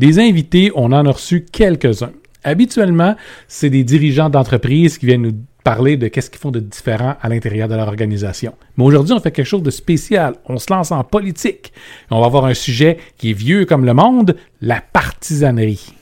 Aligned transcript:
Des 0.00 0.18
invités, 0.18 0.72
on 0.76 0.92
en 0.92 1.04
a 1.04 1.12
reçu 1.12 1.44
quelques-uns. 1.44 2.12
Habituellement, 2.42 3.16
c'est 3.48 3.68
des 3.68 3.84
dirigeants 3.84 4.30
d'entreprise 4.30 4.96
qui 4.96 5.04
viennent 5.04 5.20
nous 5.20 5.36
parler 5.62 5.98
de 5.98 6.08
qu'est-ce 6.08 6.30
qu'ils 6.30 6.40
font 6.40 6.50
de 6.50 6.58
différent 6.58 7.16
à 7.20 7.28
l'intérieur 7.28 7.68
de 7.68 7.74
leur 7.74 7.86
organisation. 7.86 8.54
Mais 8.78 8.84
aujourd'hui, 8.84 9.12
on 9.12 9.20
fait 9.20 9.30
quelque 9.30 9.44
chose 9.44 9.62
de 9.62 9.70
spécial. 9.70 10.36
On 10.46 10.56
se 10.56 10.72
lance 10.72 10.90
en 10.90 11.04
politique. 11.04 11.74
On 12.10 12.18
va 12.18 12.24
avoir 12.24 12.46
un 12.46 12.54
sujet 12.54 12.96
qui 13.18 13.32
est 13.32 13.34
vieux 13.34 13.66
comme 13.66 13.84
le 13.84 13.92
monde, 13.92 14.36
la 14.62 14.80
partisanerie. 14.80 15.92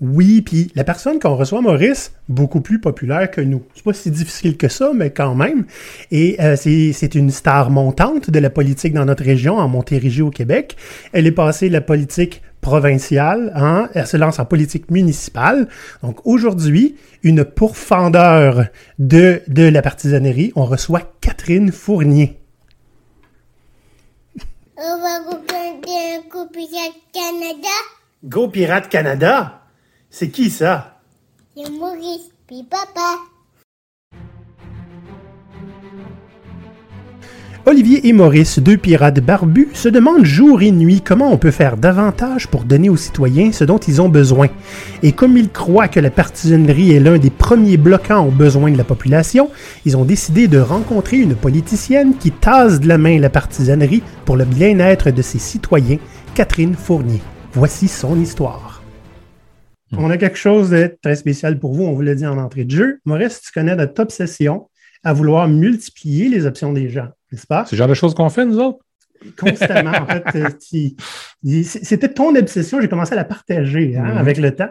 Oui, 0.00 0.40
puis 0.40 0.72
la 0.74 0.82
personne 0.82 1.18
qu'on 1.18 1.36
reçoit, 1.36 1.60
Maurice, 1.60 2.14
beaucoup 2.30 2.62
plus 2.62 2.80
populaire 2.80 3.30
que 3.30 3.42
nous. 3.42 3.62
C'est 3.74 3.84
pas 3.84 3.92
si 3.92 4.10
difficile 4.10 4.56
que 4.56 4.68
ça, 4.68 4.92
mais 4.94 5.10
quand 5.10 5.34
même. 5.34 5.66
Et 6.10 6.40
euh, 6.40 6.56
c'est 6.56 7.14
une 7.14 7.30
star 7.30 7.68
montante 7.68 8.30
de 8.30 8.38
la 8.38 8.48
politique 8.48 8.94
dans 8.94 9.04
notre 9.04 9.24
région, 9.24 9.58
en 9.58 9.68
Montérégie 9.68 10.22
au 10.22 10.30
Québec. 10.30 10.74
Elle 11.12 11.26
est 11.26 11.32
passée 11.32 11.68
de 11.68 11.74
la 11.74 11.82
politique 11.82 12.40
provinciale, 12.62 13.52
hein, 13.54 13.90
elle 13.92 14.06
se 14.06 14.16
lance 14.16 14.38
en 14.38 14.46
politique 14.46 14.90
municipale. 14.90 15.68
Donc 16.02 16.24
aujourd'hui, 16.24 16.96
une 17.22 17.44
pourfendeur 17.44 18.68
de, 18.98 19.42
de 19.48 19.64
la 19.64 19.82
partisanerie, 19.82 20.52
on 20.56 20.64
reçoit 20.64 21.02
Catherine 21.20 21.70
Fournier. 21.70 22.38
On 24.78 24.98
va 24.98 25.18
Go 26.30 26.46
Pirate 26.46 26.96
Canada. 27.12 27.68
Go 28.24 28.48
Pirate 28.48 28.88
Canada? 28.88 29.62
C'est 30.08 30.30
qui 30.30 30.48
ça? 30.48 31.00
C'est 31.54 31.70
Maurice, 31.70 32.30
puis 32.46 32.62
papa. 32.62 33.31
Olivier 37.64 38.08
et 38.08 38.12
Maurice, 38.12 38.58
deux 38.58 38.76
pirates 38.76 39.20
barbus, 39.20 39.68
se 39.74 39.88
demandent 39.88 40.24
jour 40.24 40.62
et 40.62 40.72
nuit 40.72 41.00
comment 41.00 41.32
on 41.32 41.38
peut 41.38 41.52
faire 41.52 41.76
davantage 41.76 42.48
pour 42.48 42.64
donner 42.64 42.88
aux 42.88 42.96
citoyens 42.96 43.52
ce 43.52 43.62
dont 43.62 43.78
ils 43.78 44.02
ont 44.02 44.08
besoin. 44.08 44.48
Et 45.04 45.12
comme 45.12 45.36
ils 45.36 45.48
croient 45.48 45.86
que 45.86 46.00
la 46.00 46.10
partisanerie 46.10 46.90
est 46.90 46.98
l'un 46.98 47.18
des 47.18 47.30
premiers 47.30 47.76
bloquants 47.76 48.26
aux 48.26 48.32
besoins 48.32 48.72
de 48.72 48.76
la 48.78 48.82
population, 48.82 49.48
ils 49.84 49.96
ont 49.96 50.04
décidé 50.04 50.48
de 50.48 50.58
rencontrer 50.58 51.18
une 51.18 51.36
politicienne 51.36 52.16
qui 52.18 52.32
tasse 52.32 52.80
de 52.80 52.88
la 52.88 52.98
main 52.98 53.20
la 53.20 53.30
partisanerie 53.30 54.02
pour 54.24 54.36
le 54.36 54.44
bien-être 54.44 55.12
de 55.12 55.22
ses 55.22 55.38
citoyens, 55.38 55.98
Catherine 56.34 56.74
Fournier. 56.74 57.20
Voici 57.52 57.86
son 57.86 58.18
histoire. 58.20 58.82
On 59.96 60.10
a 60.10 60.16
quelque 60.16 60.38
chose 60.38 60.70
de 60.70 60.96
très 61.00 61.14
spécial 61.14 61.60
pour 61.60 61.74
vous, 61.74 61.84
on 61.84 61.92
vous 61.92 62.00
l'a 62.00 62.16
dit 62.16 62.26
en 62.26 62.38
entrée 62.38 62.64
de 62.64 62.70
jeu. 62.72 62.98
Maurice, 63.04 63.40
tu 63.40 63.52
connais 63.52 63.76
notre 63.76 64.02
obsession 64.02 64.68
à 65.04 65.12
vouloir 65.12 65.48
multiplier 65.48 66.28
les 66.28 66.46
options 66.46 66.72
des 66.72 66.88
gens, 66.88 67.08
n'est-ce 67.30 67.46
pas? 67.46 67.64
C'est 67.66 67.76
le 67.76 67.78
genre 67.78 67.88
de 67.88 67.94
choses 67.94 68.14
qu'on 68.14 68.28
fait, 68.30 68.44
nous 68.46 68.58
autres? 68.58 68.78
Constamment, 69.38 69.92
en 69.92 70.06
fait. 70.06 70.24
Euh, 71.44 71.62
c'était 71.64 72.08
ton 72.12 72.36
obsession, 72.36 72.80
j'ai 72.80 72.88
commencé 72.88 73.14
à 73.14 73.16
la 73.16 73.24
partager 73.24 73.96
hein, 73.96 74.12
Mhm. 74.12 74.18
avec 74.18 74.36
le 74.38 74.54
temps. 74.54 74.70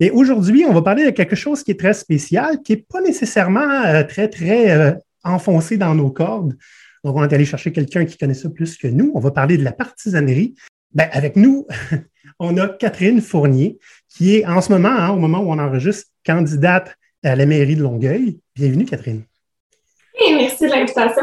Et 0.00 0.10
aujourd'hui, 0.10 0.64
on 0.66 0.72
va 0.72 0.80
parler 0.80 1.04
de 1.04 1.10
quelque 1.10 1.36
chose 1.36 1.62
qui 1.62 1.72
est 1.72 1.78
très 1.78 1.92
spécial, 1.92 2.62
qui 2.62 2.72
n'est 2.72 2.84
pas 2.90 3.02
nécessairement 3.02 3.84
euh, 3.84 4.02
très, 4.02 4.28
très 4.28 4.70
euh, 4.70 4.92
enfoncé 5.24 5.76
dans 5.76 5.94
nos 5.94 6.10
cordes. 6.10 6.56
Donc, 7.04 7.16
on 7.16 7.22
est 7.22 7.32
allé 7.34 7.44
chercher 7.44 7.70
quelqu'un 7.70 8.06
qui 8.06 8.16
connaît 8.16 8.32
ça 8.34 8.48
plus 8.48 8.78
que 8.78 8.88
nous. 8.88 9.12
On 9.14 9.20
va 9.20 9.30
parler 9.30 9.58
de 9.58 9.62
la 9.64 9.72
partisanerie. 9.72 10.54
Ben, 10.94 11.08
avec 11.12 11.36
nous, 11.36 11.66
on 12.38 12.56
a 12.56 12.66
Catherine 12.68 13.20
Fournier, 13.20 13.78
qui 14.08 14.36
est 14.36 14.46
en 14.46 14.62
ce 14.62 14.72
moment, 14.72 14.88
hein, 14.88 15.10
au 15.10 15.18
moment 15.18 15.40
où 15.40 15.52
on 15.52 15.58
enregistre, 15.58 16.06
candidate 16.24 16.96
à 17.22 17.36
la 17.36 17.44
mairie 17.44 17.76
de 17.76 17.82
Longueuil. 17.82 18.38
Bienvenue, 18.54 18.86
Catherine. 18.86 19.22
Et 20.24 20.34
merci 20.34 20.64
de 20.66 20.70
l'invitation. 20.70 21.22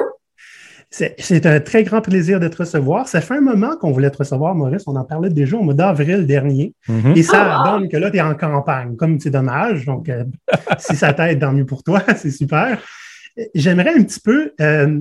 C'est 0.90 1.48
un 1.48 1.60
très 1.60 1.84
grand 1.84 2.02
plaisir 2.02 2.40
de 2.40 2.48
te 2.48 2.58
recevoir. 2.58 3.08
Ça 3.08 3.20
fait 3.20 3.34
un 3.36 3.42
moment 3.42 3.76
qu'on 3.78 3.92
voulait 3.92 4.12
te 4.12 4.18
recevoir, 4.18 4.54
Maurice. 4.54 4.84
On 4.86 4.96
en 4.96 5.04
parlait 5.04 5.32
déjà 5.32 5.58
au 5.58 5.64
mois 5.64 5.74
d'avril 5.74 6.28
dernier. 6.28 6.74
Mhm. 6.88 7.14
Et 7.16 7.24
ça 7.24 7.64
wow. 7.64 7.80
donne 7.80 7.90
que 7.90 7.98
là, 7.98 8.12
tu 8.12 8.18
es 8.18 8.22
en 8.22 8.36
campagne, 8.36 8.96
comme 8.96 9.20
c'est 9.20 9.32
dommage. 9.32 9.86
Donc, 9.86 10.08
euh, 10.10 10.24
si 10.78 10.96
ça 10.96 11.12
t'aide, 11.14 11.40
tant 11.40 11.52
mieux 11.52 11.66
pour 11.66 11.82
toi, 11.84 12.04
c'est 12.16 12.30
super. 12.30 12.80
J'aimerais 13.56 13.96
un 13.98 14.04
petit 14.04 14.20
peu 14.20 14.52
euh, 14.62 15.00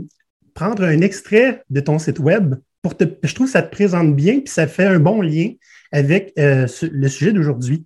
prendre 0.55 0.83
un 0.85 1.03
extrait 1.03 1.63
de 1.69 1.81
ton 1.81 1.99
site 1.99 2.19
web 2.19 2.55
pour 2.81 2.97
te. 2.97 3.05
Je 3.23 3.35
trouve 3.35 3.47
que 3.49 3.53
ça 3.53 3.61
te 3.63 3.71
présente 3.71 4.17
bien, 4.17 4.39
puis 4.41 4.49
ça 4.49 4.67
fait 4.67 4.87
un 4.87 4.99
bon 4.99 5.21
lien 5.21 5.51
avec 5.93 6.33
euh, 6.39 6.67
ce- 6.69 6.87
le 6.87 7.09
sujet 7.09 7.33
d'aujourd'hui. 7.35 7.85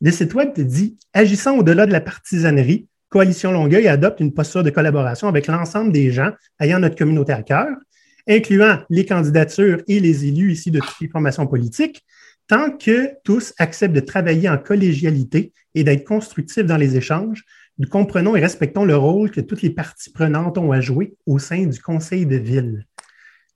Le 0.00 0.12
site 0.12 0.34
web 0.34 0.52
te 0.52 0.60
dit 0.60 0.96
Agissant 1.12 1.58
au-delà 1.58 1.86
de 1.86 1.92
la 1.92 2.00
partisanerie, 2.00 2.86
Coalition 3.10 3.50
Longueuil 3.50 3.88
adopte 3.88 4.20
une 4.20 4.32
posture 4.32 4.62
de 4.62 4.70
collaboration 4.70 5.26
avec 5.26 5.48
l'ensemble 5.48 5.90
des 5.90 6.12
gens 6.12 6.30
ayant 6.60 6.78
notre 6.78 6.96
communauté 6.96 7.32
à 7.32 7.42
cœur, 7.42 7.68
incluant 8.28 8.78
les 8.88 9.04
candidatures 9.04 9.82
et 9.88 9.98
les 9.98 10.26
élus 10.26 10.52
ici 10.52 10.70
de 10.70 10.78
toutes 10.78 11.00
les 11.00 11.08
formations 11.08 11.46
politiques, 11.46 12.04
tant 12.46 12.70
que 12.70 13.10
tous 13.24 13.52
acceptent 13.58 13.94
de 13.94 14.00
travailler 14.00 14.48
en 14.48 14.58
collégialité 14.58 15.52
et 15.74 15.82
d'être 15.82 16.04
constructifs 16.04 16.64
dans 16.64 16.76
les 16.76 16.96
échanges, 16.96 17.44
nous 17.78 17.88
comprenons 17.88 18.36
et 18.36 18.40
respectons 18.40 18.84
le 18.84 18.96
rôle 18.96 19.30
que 19.30 19.40
toutes 19.40 19.62
les 19.62 19.70
parties 19.70 20.12
prenantes 20.12 20.58
ont 20.58 20.70
à 20.70 20.80
jouer 20.80 21.14
au 21.26 21.38
sein 21.38 21.66
du 21.66 21.80
conseil 21.80 22.26
de 22.26 22.36
ville. 22.36 22.86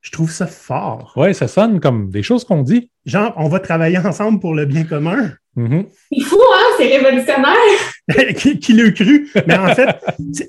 Je 0.01 0.11
trouve 0.11 0.31
ça 0.31 0.47
fort. 0.47 1.13
Ouais, 1.17 1.33
ça 1.33 1.47
sonne 1.47 1.79
comme 1.79 2.11
des 2.11 2.23
choses 2.23 2.45
qu'on 2.45 2.63
dit. 2.63 2.91
Genre, 3.07 3.33
on 3.37 3.49
va 3.49 3.61
travailler 3.61 3.99
ensemble 3.99 4.41
pour 4.41 4.55
le 4.55 4.65
bien 4.65 4.85
commun. 4.85 5.33
Mhm. 5.57 5.87
C'est 6.13 6.21
fou, 6.25 6.41
hein? 6.55 6.75
C'est 6.79 6.97
révolutionnaire. 6.97 7.55
qui, 8.37 8.59
qui 8.59 8.73
l'a 8.73 8.91
cru? 8.91 9.31
Mais 9.47 9.57
en 9.57 9.75
fait, 9.75 9.89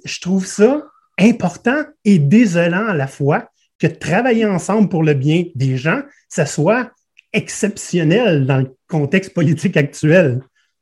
je 0.04 0.20
trouve 0.20 0.46
ça 0.46 0.84
important 1.20 1.84
et 2.04 2.20
désolant 2.20 2.88
à 2.88 2.94
la 2.94 3.08
fois 3.08 3.46
que 3.80 3.88
travailler 3.88 4.46
ensemble 4.46 4.90
pour 4.90 5.04
le 5.04 5.14
bien 5.14 5.44
des 5.56 5.78
gens, 5.78 6.02
ça 6.30 6.46
soit 6.46 6.90
exceptionnel 7.34 8.46
dans 8.46 8.58
le 8.58 8.76
contexte 8.90 9.34
politique 9.34 9.78
actuel. 9.78 10.42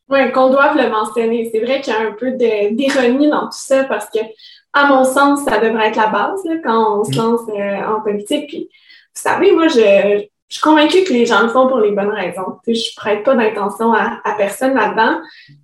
Oui, 0.10 0.32
qu'on 0.32 0.50
doive 0.50 0.78
le 0.78 0.90
mentionner. 0.90 1.50
C'est 1.52 1.62
vrai 1.62 1.82
qu'il 1.82 1.94
y 1.94 1.96
a 1.96 2.02
un 2.02 2.12
peu 2.14 2.32
d'ironie 2.32 3.30
dans 3.30 3.46
tout 3.46 3.58
ça 3.58 3.84
parce 3.86 4.06
que, 4.10 4.20
à 4.74 4.88
mon 4.88 5.04
sens, 5.04 5.44
ça 5.44 5.60
devrait 5.60 5.88
être 5.88 5.96
la 5.98 6.08
base 6.08 6.40
là, 6.46 6.56
quand 6.64 7.00
on 7.00 7.04
se 7.04 7.12
Mm. 7.12 7.16
lance 7.16 7.42
euh, 7.50 7.96
en 7.96 8.02
politique. 8.02 8.48
Puis, 8.48 8.70
vous 8.70 9.22
savez, 9.22 9.52
moi, 9.54 9.68
je, 9.68 10.26
je 10.54 10.60
suis 10.60 10.70
convaincue 10.70 11.04
que 11.04 11.14
les 11.14 11.26
gens 11.26 11.42
le 11.42 11.48
font 11.48 11.68
pour 11.68 11.80
les 11.80 11.90
bonnes 11.90 12.12
raisons. 12.12 12.60
Sais, 12.64 12.76
je 12.76 12.96
prête 12.96 13.24
pas 13.24 13.34
d'intention 13.34 13.92
à, 13.92 14.22
à 14.24 14.36
personne 14.38 14.76
là-dedans. 14.76 15.20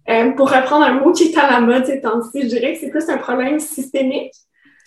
Euh, 0.10 0.32
pour 0.32 0.50
reprendre 0.50 0.84
un 0.84 0.94
mot 0.94 1.12
qui 1.12 1.26
est 1.26 1.38
à 1.38 1.48
la 1.48 1.60
mode 1.60 1.86
ces 1.86 2.02
temps-ci, 2.02 2.42
je 2.42 2.48
dirais 2.48 2.74
que 2.74 2.80
c'est 2.80 2.90
plus 2.90 3.08
un 3.08 3.20
problème 3.20 3.60
systémique. 3.60 4.34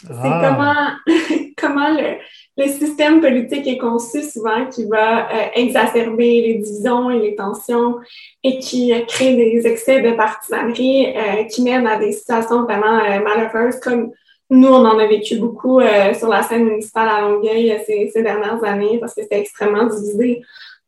C'est 0.04 0.12
Ah. 0.24 0.96
comment, 1.06 1.16
comment 1.56 1.90
le, 1.90 2.16
le 2.56 2.68
système 2.68 3.20
politique 3.20 3.64
est 3.68 3.78
conçu 3.78 4.24
souvent 4.24 4.66
qui 4.66 4.86
va 4.86 5.28
euh, 5.32 5.46
exacerber 5.54 6.42
les 6.48 6.54
divisions 6.54 7.08
et 7.12 7.20
les 7.20 7.36
tensions 7.36 8.00
et 8.42 8.58
qui 8.58 8.92
euh, 8.92 9.02
crée 9.06 9.36
des 9.36 9.68
excès 9.68 10.00
de 10.00 10.16
partisanerie 10.16 11.14
qui 11.48 11.62
mènent 11.62 11.86
à 11.86 11.96
des 11.98 12.10
situations 12.10 12.64
vraiment 12.64 12.98
malheureuses 13.20 13.78
comme 13.78 14.10
nous, 14.50 14.68
on 14.68 14.84
en 14.84 14.98
a 14.98 15.06
vécu 15.06 15.36
beaucoup 15.36 15.80
euh, 15.80 16.12
sur 16.12 16.28
la 16.28 16.42
scène 16.42 16.64
municipale 16.64 17.08
à 17.08 17.22
Longueuil 17.22 17.72
euh, 17.72 17.78
ces, 17.86 18.22
dernières 18.22 18.62
années 18.64 18.98
parce 19.00 19.14
que 19.14 19.22
c'était 19.22 19.40
extrêmement 19.40 19.86
divisé 19.86 20.42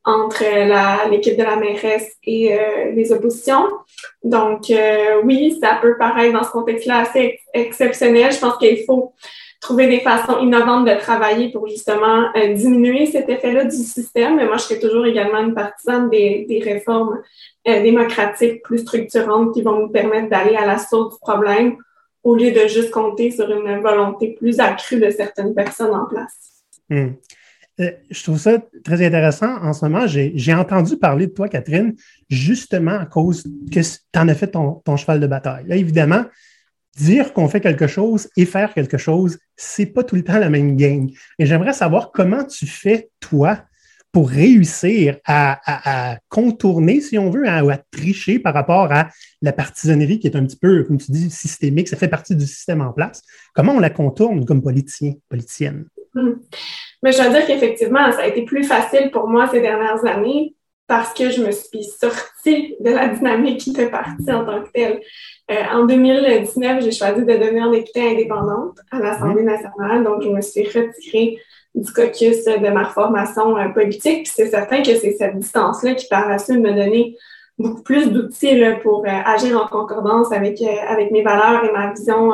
entre 0.05 0.43
euh, 0.45 1.09
l'équipe 1.11 1.39
de 1.39 1.43
la 1.43 1.57
mairesse 1.57 2.13
et 2.25 2.59
les 2.95 3.11
oppositions. 3.11 3.67
Donc, 4.23 4.71
oui, 5.25 5.59
ça 5.63 5.79
peut 5.81 5.97
paraître 5.97 6.35
dans 6.35 6.45
ce 6.45 6.51
contexte-là 6.51 6.99
assez 6.99 7.21
ex- 7.21 7.43
exceptionnel. 7.55 8.31
Je 8.31 8.39
pense 8.39 8.59
qu'il 8.59 8.85
faut 8.85 9.15
trouver 9.63 9.87
des 9.87 10.01
façons 10.01 10.41
innovantes 10.41 10.87
de 10.87 10.95
travailler 11.01 11.51
pour 11.51 11.67
justement 11.67 12.31
diminuer 12.55 13.07
cet 13.07 13.31
effet-là 13.31 13.65
du 13.65 13.77
système. 13.77 14.37
Mais 14.37 14.45
moi, 14.45 14.59
je 14.59 14.65
serais 14.65 14.79
toujours 14.79 15.07
également 15.07 15.39
une 15.39 15.55
partisane 15.55 16.11
des, 16.11 16.61
réformes 16.63 17.23
démocratiques 17.65 18.63
plus 18.63 18.81
structurantes 18.81 19.55
qui 19.55 19.63
vont 19.63 19.79
nous 19.79 19.89
permettre 19.89 20.29
d'aller 20.29 20.55
à 20.55 20.67
la 20.67 20.77
source 20.77 21.15
du 21.15 21.21
problème 21.23 21.79
au 22.25 22.35
lieu 22.35 22.51
de 22.51 22.67
juste 22.67 22.91
compter 22.91 23.31
sur 23.31 23.49
une 23.51 23.81
volonté 23.81 24.35
plus 24.39 24.59
accrue 24.59 24.99
de 24.99 25.11
certaines 25.11 25.55
personnes 25.55 25.95
en 25.95 26.07
place. 26.07 26.63
Hmm. 26.89 27.13
Euh, 27.81 27.91
je 28.11 28.23
trouve 28.23 28.39
ça 28.39 28.59
très 28.85 29.05
intéressant. 29.05 29.57
En 29.63 29.73
ce 29.73 29.85
moment, 29.85 30.07
j'ai 30.07 30.55
entendu 30.55 30.97
parler 30.97 31.27
de 31.27 31.33
toi, 31.33 31.49
Catherine, 31.49 31.95
justement 32.29 32.99
à 32.99 33.07
cause 33.07 33.45
que 33.71 33.81
tu 33.81 34.19
en 34.19 34.29
as 34.29 34.35
fait 34.35 34.49
ton, 34.49 34.97
cheval 34.97 35.21
de 35.21 35.27
bataille. 35.27 35.65
Là, 35.67 35.77
évidemment, 35.77 36.25
dire 36.97 37.33
qu'on 37.33 37.49
fait 37.49 37.61
quelque 37.61 37.89
chose 37.89 38.29
et 38.37 38.47
faire 38.47 38.73
quelque 38.73 38.97
chose, 38.97 39.39
c'est 39.57 39.87
pas 39.87 40.05
tout 40.05 40.15
le 40.15 40.23
temps 40.23 40.39
la 40.39 40.51
même 40.51 40.77
game. 40.77 41.09
Et 41.39 41.47
j'aimerais 41.47 41.73
savoir 41.73 42.13
comment 42.13 42.45
tu 42.45 42.67
fais, 42.67 43.11
toi, 43.21 43.59
pour 44.15 44.31
réussir 44.31 45.17
à, 45.27 45.59
à- 45.67 46.13
à 46.13 46.19
contourner, 46.29 47.01
si 47.01 47.19
on 47.19 47.29
veut, 47.31 47.47
à, 47.49 47.65
ou 47.65 47.71
à 47.71 47.77
tricher 47.77 48.39
par 48.39 48.55
rapport 48.55 48.91
à 48.93 49.09
la 49.43 49.53
partisanerie 49.53 50.21
qui 50.21 50.29
est 50.29 50.37
un 50.37 50.45
petit 50.47 50.57
peu, 50.57 50.85
comme 50.85 50.99
tu 50.99 51.11
dis, 51.11 51.29
systémique, 51.31 51.89
ça 51.89 51.97
fait 51.97 52.09
partie 52.09 52.37
du 52.37 52.47
système 52.47 52.81
en 52.81 52.93
place. 52.93 53.23
Comment 53.55 53.73
on 53.73 53.81
la 53.81 53.91
contourne 53.91 54.45
comme 54.47 54.63
politicien, 54.63 55.15
politicienne? 55.29 55.87
Mais 57.03 57.11
je 57.13 57.17
dois 57.19 57.29
dire 57.29 57.45
qu'effectivement, 57.47 58.11
ça 58.13 58.21
a 58.21 58.27
été 58.29 58.43
plus 58.45 58.63
facile 58.63 59.11
pour 59.11 59.29
moi 59.29 59.49
ces 59.51 59.61
dernières 59.61 60.05
années 60.07 60.55
parce 60.87 61.13
que 61.13 61.31
je 61.31 61.43
me 61.43 61.51
suis 61.51 61.83
sortie 61.99 62.77
de 62.81 62.91
la 62.91 63.09
dynamique 63.09 63.59
qui 63.59 63.75
fait 63.75 63.91
partie 63.91 64.31
en 64.31 64.45
tant 64.45 64.63
que 64.63 64.71
telle. 64.73 65.01
Euh, 65.51 65.55
en 65.73 65.87
2019, 65.87 66.85
j'ai 66.85 66.93
choisi 66.93 67.21
de 67.25 67.33
devenir 67.33 67.71
députée 67.71 68.13
indépendante 68.13 68.79
à 68.93 69.01
l'Assemblée 69.01 69.43
nationale, 69.43 70.05
donc 70.05 70.23
je 70.23 70.29
me 70.29 70.41
suis 70.41 70.65
retirée 70.65 71.39
du 71.75 71.93
caucus 71.93 72.45
de 72.45 72.69
ma 72.71 72.87
formation 72.87 73.55
politique. 73.73 74.25
Puis 74.25 74.33
c'est 74.35 74.49
certain 74.49 74.83
que 74.83 74.95
c'est 74.95 75.13
cette 75.13 75.39
distance-là 75.39 75.95
qui 75.95 76.07
par 76.09 76.29
la 76.29 76.39
suite 76.39 76.61
me 76.61 76.73
donner 76.73 77.17
beaucoup 77.59 77.83
plus 77.83 78.11
d'outils 78.11 78.63
pour 78.83 79.05
agir 79.07 79.61
en 79.61 79.67
concordance 79.67 80.33
avec, 80.33 80.61
avec 80.63 81.11
mes 81.11 81.23
valeurs 81.23 81.65
et 81.65 81.73
ma 81.73 81.93
vision 81.93 82.33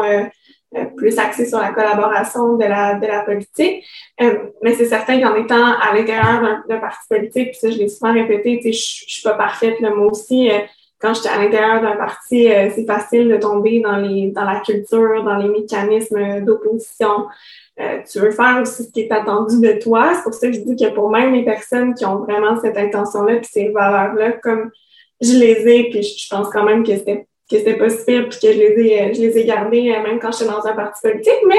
euh, 0.76 0.84
plus 0.96 1.18
axé 1.18 1.46
sur 1.46 1.58
la 1.58 1.72
collaboration 1.72 2.56
de 2.56 2.64
la, 2.64 2.94
de 2.94 3.04
la 3.04 3.24
politique. 3.24 3.84
Euh, 4.20 4.50
mais 4.62 4.72
c'est 4.74 4.84
certain 4.84 5.20
qu'en 5.20 5.34
étant 5.34 5.64
à 5.64 5.92
l'intérieur 5.92 6.62
d'un 6.68 6.78
parti 6.78 7.08
politique, 7.08 7.50
puis 7.50 7.58
ça, 7.58 7.70
je 7.72 7.78
l'ai 7.78 7.88
souvent 7.88 8.12
répété, 8.12 8.60
sais, 8.62 8.70
je, 8.70 8.78
suis 8.80 9.22
pas 9.22 9.34
parfaite, 9.34 9.80
là, 9.80 9.90
moi 9.90 10.06
aussi. 10.06 10.48
Euh, 10.48 10.58
quand 11.00 11.12
j'étais 11.12 11.30
à 11.30 11.38
l'intérieur 11.42 11.82
d'un 11.82 11.96
parti, 11.96 12.44
c'est 12.44 12.86
facile 12.86 13.26
de 13.28 13.38
tomber 13.38 13.80
dans 13.80 13.96
les 13.96 14.32
dans 14.32 14.44
la 14.44 14.60
culture, 14.60 15.24
dans 15.24 15.36
les 15.36 15.48
mécanismes 15.48 16.44
d'opposition. 16.44 17.26
Tu 17.76 18.18
veux 18.18 18.30
faire 18.30 18.58
aussi 18.60 18.84
ce 18.84 18.90
qui 18.90 19.00
est 19.00 19.12
attendu 19.12 19.60
de 19.60 19.80
toi. 19.80 20.12
C'est 20.14 20.22
pour 20.22 20.34
ça 20.34 20.48
que 20.48 20.52
je 20.52 20.60
dis 20.60 20.76
que 20.76 20.92
pour 20.92 21.10
même 21.10 21.32
les 21.34 21.44
personnes 21.44 21.94
qui 21.94 22.04
ont 22.04 22.18
vraiment 22.18 22.60
cette 22.60 22.76
intention-là 22.76 23.36
puis 23.36 23.48
ces 23.50 23.68
valeurs-là, 23.68 24.32
comme 24.42 24.70
je 25.20 25.32
les 25.32 25.68
ai, 25.68 25.90
puis 25.90 26.02
je 26.02 26.28
pense 26.28 26.48
quand 26.50 26.64
même 26.64 26.84
que 26.84 26.96
c'était 26.96 27.26
que 27.50 27.58
c'était 27.58 27.76
possible 27.76 28.28
puis 28.28 28.38
que 28.40 28.52
je 28.52 28.58
les 28.58 28.86
ai, 28.86 29.02
euh, 29.02 29.12
je 29.12 29.20
les 29.20 29.38
ai 29.38 29.44
gardés 29.44 29.90
euh, 29.90 30.02
même 30.02 30.20
quand 30.20 30.30
j'étais 30.30 30.50
dans 30.50 30.64
un 30.64 30.72
parti 30.72 31.00
politique, 31.02 31.42
mais 31.48 31.56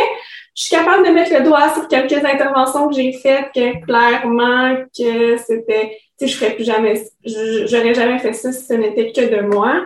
je 0.56 0.64
suis 0.64 0.76
capable 0.76 1.06
de 1.06 1.12
mettre 1.12 1.34
le 1.38 1.44
doigt 1.44 1.74
sur 1.74 1.88
quelques 1.88 2.24
interventions 2.24 2.88
que 2.88 2.96
j'ai 2.96 3.12
faites 3.12 3.48
que 3.54 3.84
clairement 3.86 4.78
que 4.98 5.38
c'était, 5.38 5.98
tu 6.18 6.26
sais, 6.26 6.28
je 6.28 6.38
ferais 6.38 6.56
plus 6.56 6.64
jamais, 6.64 6.94
j'aurais 7.26 7.94
jamais 7.94 8.20
fait 8.20 8.34
ça 8.34 8.52
si 8.52 8.66
ce 8.66 8.74
n'était 8.74 9.12
que 9.12 9.36
de 9.36 9.42
moi. 9.42 9.82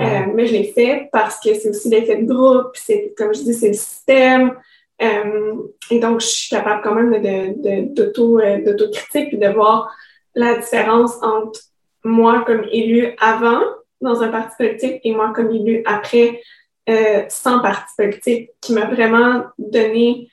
Euh, 0.00 0.26
mais 0.32 0.46
je 0.46 0.52
l'ai 0.52 0.72
fait 0.72 1.08
parce 1.10 1.40
que 1.40 1.54
c'est 1.54 1.70
aussi 1.70 1.88
l'effet 1.88 2.22
de 2.22 2.32
groupe, 2.32 2.70
c'est, 2.74 3.12
comme 3.16 3.34
je 3.34 3.40
dis, 3.40 3.54
c'est 3.54 3.68
le 3.68 3.74
système. 3.74 4.52
Et 5.00 6.00
donc, 6.00 6.20
je 6.20 6.26
suis 6.26 6.48
capable 6.50 6.82
quand 6.82 6.94
même 6.94 7.10
de, 7.10 7.94
d'auto, 7.94 8.40
d'autocritique 8.64 9.28
puis 9.28 9.38
de 9.38 9.48
voir 9.48 9.94
la 10.34 10.56
différence 10.56 11.16
entre 11.22 11.60
moi 12.04 12.44
comme 12.46 12.64
élu 12.70 13.14
avant 13.20 13.62
dans 14.00 14.22
un 14.22 14.28
parti 14.28 14.56
politique 14.56 15.00
et 15.04 15.14
moi 15.14 15.32
comme 15.34 15.50
élu 15.50 15.82
après 15.84 16.40
euh, 16.88 17.24
sans 17.28 17.60
parti 17.60 17.92
politique 17.96 18.50
qui 18.60 18.72
m'a 18.72 18.86
vraiment 18.86 19.44
donné 19.58 20.30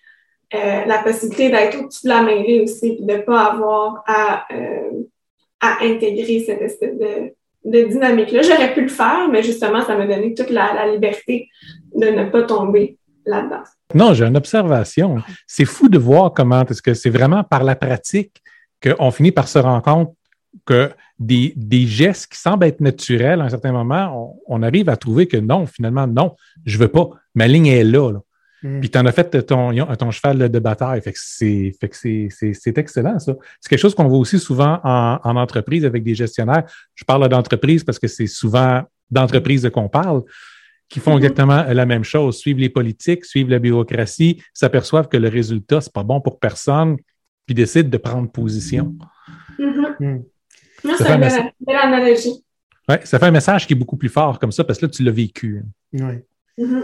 euh, 0.53 0.85
la 0.85 0.99
possibilité 0.99 1.49
d'être 1.49 1.79
au-dessus 1.79 2.05
de 2.05 2.09
la 2.09 2.21
mêlée 2.21 2.61
aussi 2.61 2.87
et 2.87 3.01
de 3.01 3.11
ne 3.11 3.17
pas 3.17 3.45
avoir 3.45 4.03
à, 4.07 4.45
euh, 4.53 5.03
à 5.59 5.83
intégrer 5.83 6.43
cette 6.45 6.61
espèce 6.61 6.97
de, 6.97 7.33
de 7.65 7.87
dynamique-là. 7.87 8.43
J'aurais 8.43 8.73
pu 8.73 8.81
le 8.81 8.87
faire, 8.87 9.27
mais 9.29 9.43
justement, 9.43 9.81
ça 9.81 9.97
m'a 9.97 10.05
donné 10.05 10.33
toute 10.33 10.51
la, 10.51 10.73
la 10.73 10.87
liberté 10.87 11.49
de 11.93 12.07
ne 12.07 12.29
pas 12.29 12.43
tomber 12.43 12.97
là-dedans. 13.25 13.63
Non, 13.93 14.13
j'ai 14.13 14.25
une 14.25 14.37
observation. 14.37 15.21
C'est 15.47 15.65
fou 15.65 15.89
de 15.89 15.97
voir 15.97 16.33
comment 16.33 16.65
est-ce 16.65 16.81
que 16.81 16.93
c'est 16.93 17.09
vraiment 17.09 17.43
par 17.43 17.63
la 17.63 17.75
pratique 17.75 18.41
qu'on 18.81 19.11
finit 19.11 19.31
par 19.31 19.47
se 19.47 19.59
rendre 19.59 19.81
compte 19.81 20.15
que 20.65 20.91
des, 21.19 21.53
des, 21.55 21.85
gestes 21.85 22.31
qui 22.31 22.39
semblent 22.39 22.65
être 22.65 22.79
naturels 22.81 23.41
à 23.41 23.45
un 23.45 23.49
certain 23.49 23.71
moment, 23.71 24.39
on, 24.47 24.63
arrive 24.63 24.89
à 24.89 24.97
trouver 24.97 25.27
que 25.27 25.37
non, 25.37 25.65
finalement, 25.65 26.07
non, 26.07 26.35
je 26.65 26.77
veux 26.77 26.87
pas. 26.87 27.09
Ma 27.35 27.47
ligne 27.47 27.67
est 27.67 27.83
là. 27.83 28.11
Hmm. 28.63 28.79
Puis 28.79 28.89
tu 28.89 28.97
en 28.97 29.05
as 29.05 29.11
fait 29.11 29.45
ton, 29.45 29.73
ton 29.95 30.11
cheval 30.11 30.49
de 30.49 30.59
bataille. 30.59 31.01
Fait 31.01 31.11
que 31.11 31.19
c'est 31.19 32.77
excellent, 32.77 33.19
ça. 33.19 33.33
C'est 33.59 33.69
quelque 33.69 33.79
chose 33.79 33.95
qu'on 33.95 34.07
voit 34.07 34.17
aussi 34.17 34.39
souvent 34.39 34.79
en, 34.83 35.19
en, 35.23 35.35
entreprise 35.35 35.85
avec 35.85 36.03
des 36.03 36.15
gestionnaires. 36.15 36.63
Je 36.95 37.03
parle 37.03 37.27
d'entreprise 37.27 37.83
parce 37.83 37.99
que 37.99 38.07
c'est 38.07 38.27
souvent 38.27 38.83
d'entreprise 39.11 39.69
qu'on 39.73 39.89
parle 39.89 40.23
qui 40.89 40.99
font 40.99 41.17
exactement 41.17 41.63
la 41.63 41.85
même 41.85 42.03
chose, 42.03 42.37
suivent 42.37 42.59
les 42.59 42.69
politiques, 42.69 43.25
suivent 43.25 43.49
la 43.49 43.59
bureaucratie, 43.59 44.41
s'aperçoivent 44.53 45.07
que 45.07 45.17
le 45.17 45.29
résultat, 45.29 45.81
c'est 45.81 45.93
pas 45.93 46.03
bon 46.03 46.21
pour 46.21 46.39
personne, 46.39 46.97
puis 47.45 47.55
décident 47.55 47.89
de 47.89 47.97
prendre 47.97 48.31
position. 48.31 48.95
Mm-hmm. 49.59 49.95
Hmm 49.99 50.23
ça, 50.97 51.05
fait 51.05 51.11
un 51.11 51.17
message... 51.17 51.51
ça 53.03 53.19
fait 53.19 53.25
un 53.25 53.31
message 53.31 53.67
qui 53.67 53.73
est 53.73 53.75
beaucoup 53.75 53.97
plus 53.97 54.09
fort 54.09 54.39
comme 54.39 54.51
ça 54.51 54.63
parce 54.63 54.79
que 54.79 54.85
là, 54.85 54.91
tu 54.91 55.03
l'as 55.03 55.11
vécu. 55.11 55.63
Oui. 55.93 56.01
Mm-hmm. 56.57 56.83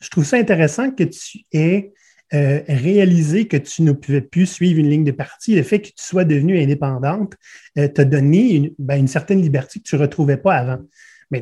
Je 0.00 0.10
trouve 0.10 0.24
ça 0.24 0.36
intéressant 0.36 0.90
que 0.90 1.04
tu 1.04 1.40
aies 1.52 1.92
euh, 2.32 2.62
réalisé 2.68 3.46
que 3.46 3.56
tu 3.56 3.82
ne 3.82 3.92
pouvais 3.92 4.20
plus 4.20 4.46
suivre 4.46 4.80
une 4.80 4.90
ligne 4.90 5.04
de 5.04 5.12
parti. 5.12 5.54
Le 5.54 5.62
fait 5.62 5.80
que 5.80 5.88
tu 5.88 5.92
sois 5.96 6.24
devenue 6.24 6.58
indépendante 6.58 7.34
euh, 7.78 7.88
t'a 7.88 8.04
donné 8.04 8.72
ben, 8.78 8.96
une, 8.96 9.08
certaine 9.08 9.40
liberté 9.40 9.78
que 9.78 9.84
tu 9.84 9.96
ne 9.96 10.00
retrouvais 10.00 10.36
pas 10.36 10.56
avant. 10.56 10.82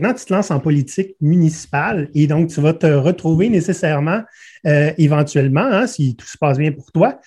Maintenant, 0.00 0.14
tu 0.14 0.24
te 0.24 0.32
lances 0.32 0.50
en 0.50 0.60
politique 0.60 1.16
municipale 1.20 2.10
et 2.14 2.26
donc 2.26 2.48
tu 2.48 2.60
vas 2.60 2.74
te 2.74 2.86
retrouver 2.86 3.48
nécessairement, 3.48 4.22
euh, 4.66 4.92
éventuellement, 4.98 5.64
hein, 5.64 5.86
si 5.86 6.16
tout 6.16 6.26
se 6.26 6.38
passe 6.38 6.58
bien 6.58 6.72
pour 6.72 6.92
toi, 6.92 7.20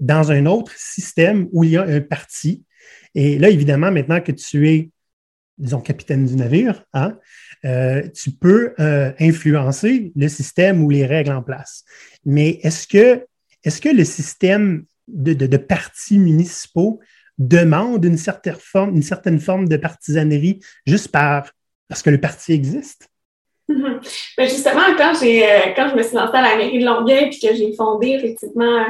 dans 0.00 0.32
un 0.32 0.46
autre 0.46 0.72
système 0.76 1.46
où 1.52 1.62
il 1.62 1.70
y 1.70 1.76
a 1.76 1.82
un 1.82 2.00
parti 2.00 2.64
et 3.14 3.38
là, 3.38 3.50
évidemment, 3.50 3.90
maintenant 3.90 4.20
que 4.20 4.32
tu 4.32 4.68
es, 4.68 4.90
disons, 5.58 5.80
capitaine 5.80 6.26
du 6.26 6.36
navire, 6.36 6.84
hein, 6.92 7.18
euh, 7.64 8.08
tu 8.14 8.30
peux 8.30 8.74
euh, 8.78 9.12
influencer 9.18 10.12
le 10.14 10.28
système 10.28 10.84
ou 10.84 10.90
les 10.90 11.06
règles 11.06 11.32
en 11.32 11.42
place. 11.42 11.84
Mais 12.24 12.60
est-ce 12.62 12.86
que, 12.86 13.26
est 13.64 13.80
que 13.80 13.88
le 13.88 14.04
système 14.04 14.84
de, 15.08 15.32
de, 15.32 15.56
partis 15.56 16.18
municipaux 16.18 17.00
demande 17.38 18.04
une 18.04 18.18
certaine 18.18 18.56
forme, 18.56 18.94
une 18.94 19.02
certaine 19.02 19.40
forme 19.40 19.68
de 19.68 19.76
partisanerie 19.76 20.60
juste 20.86 21.08
par, 21.08 21.52
parce 21.88 22.02
que 22.02 22.10
le 22.10 22.20
parti 22.20 22.52
existe? 22.52 23.08
Ben, 23.68 24.48
justement, 24.48 24.80
quand, 24.96 25.12
euh, 25.22 25.72
quand 25.76 25.90
je 25.90 25.96
me 25.96 26.02
suis 26.02 26.16
lancée 26.16 26.36
à 26.36 26.42
la 26.42 26.56
mairie 26.56 26.78
de 26.78 26.86
Longueuil 26.86 27.24
et 27.24 27.30
que 27.30 27.54
j'ai 27.54 27.74
fondé 27.74 28.12
effectivement 28.12 28.86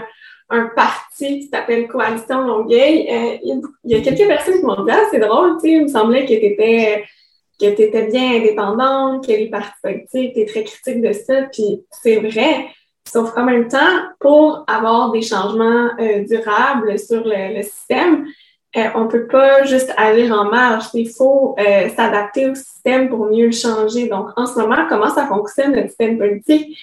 un 0.50 0.66
parti 0.74 1.40
qui 1.40 1.48
s'appelle 1.48 1.88
Coalition 1.88 2.42
Longueuil. 2.42 3.06
Euh, 3.10 3.38
il, 3.42 3.62
y 3.84 3.94
a, 3.94 4.00
quelques 4.00 4.26
personnes 4.26 4.60
qui 4.60 4.64
m'ont 4.64 4.84
dit 4.84 4.90
Ah, 4.90 5.04
c'est 5.10 5.18
drôle, 5.18 5.58
tu 5.62 5.70
il 5.70 5.82
me 5.82 5.88
semblait 5.88 6.24
que 6.24 6.28
tu 6.28 6.44
étais, 6.44 7.04
que 7.60 8.10
bien 8.10 8.36
indépendante, 8.36 9.26
que 9.26 9.32
les 9.32 9.50
partis 9.50 9.80
politiques, 9.82 10.34
tu 10.34 10.46
très 10.46 10.64
critique 10.64 11.02
de 11.02 11.12
ça, 11.12 11.42
puis 11.52 11.84
c'est 11.90 12.16
vrai. 12.16 12.68
Sauf 13.06 13.32
qu'en 13.32 13.44
même 13.44 13.68
temps, 13.68 14.02
pour 14.20 14.64
avoir 14.66 15.10
des 15.12 15.22
changements 15.22 15.90
euh, 15.98 16.24
durables 16.24 16.98
sur 16.98 17.22
le, 17.24 17.62
système, 17.62 18.26
euh, 18.76 18.88
on 18.94 19.04
ne 19.04 19.08
peut 19.08 19.26
pas 19.26 19.64
juste 19.64 19.92
aller 19.96 20.30
en 20.30 20.44
marge. 20.44 20.86
Il 20.94 21.10
faut 21.10 21.56
s'adapter 21.96 22.50
au 22.50 22.54
système 22.54 23.08
pour 23.08 23.26
mieux 23.26 23.46
le 23.46 23.52
changer. 23.52 24.08
Donc, 24.08 24.28
en 24.36 24.46
ce 24.46 24.58
moment, 24.58 24.86
comment 24.88 25.08
ça 25.08 25.26
fonctionne, 25.26 25.74
le 25.74 25.88
système 25.88 26.18
politique? 26.18 26.78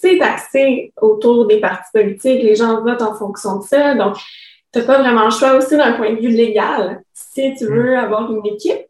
c'est 0.00 0.20
axé 0.20 0.92
autour 1.00 1.46
des 1.46 1.60
partis 1.60 1.90
politiques. 1.92 2.42
Les 2.42 2.54
gens 2.54 2.82
votent 2.82 3.02
en 3.02 3.14
fonction 3.14 3.58
de 3.58 3.64
ça. 3.64 3.94
Donc, 3.94 4.16
tu 4.72 4.78
n'as 4.78 4.84
pas 4.84 4.98
vraiment 4.98 5.24
le 5.24 5.30
choix 5.30 5.54
aussi 5.54 5.76
d'un 5.76 5.92
point 5.92 6.12
de 6.12 6.20
vue 6.20 6.28
légal. 6.28 7.02
Si 7.12 7.54
tu 7.54 7.66
veux 7.66 7.94
mm. 7.94 7.98
avoir 7.98 8.32
une 8.32 8.46
équipe, 8.46 8.86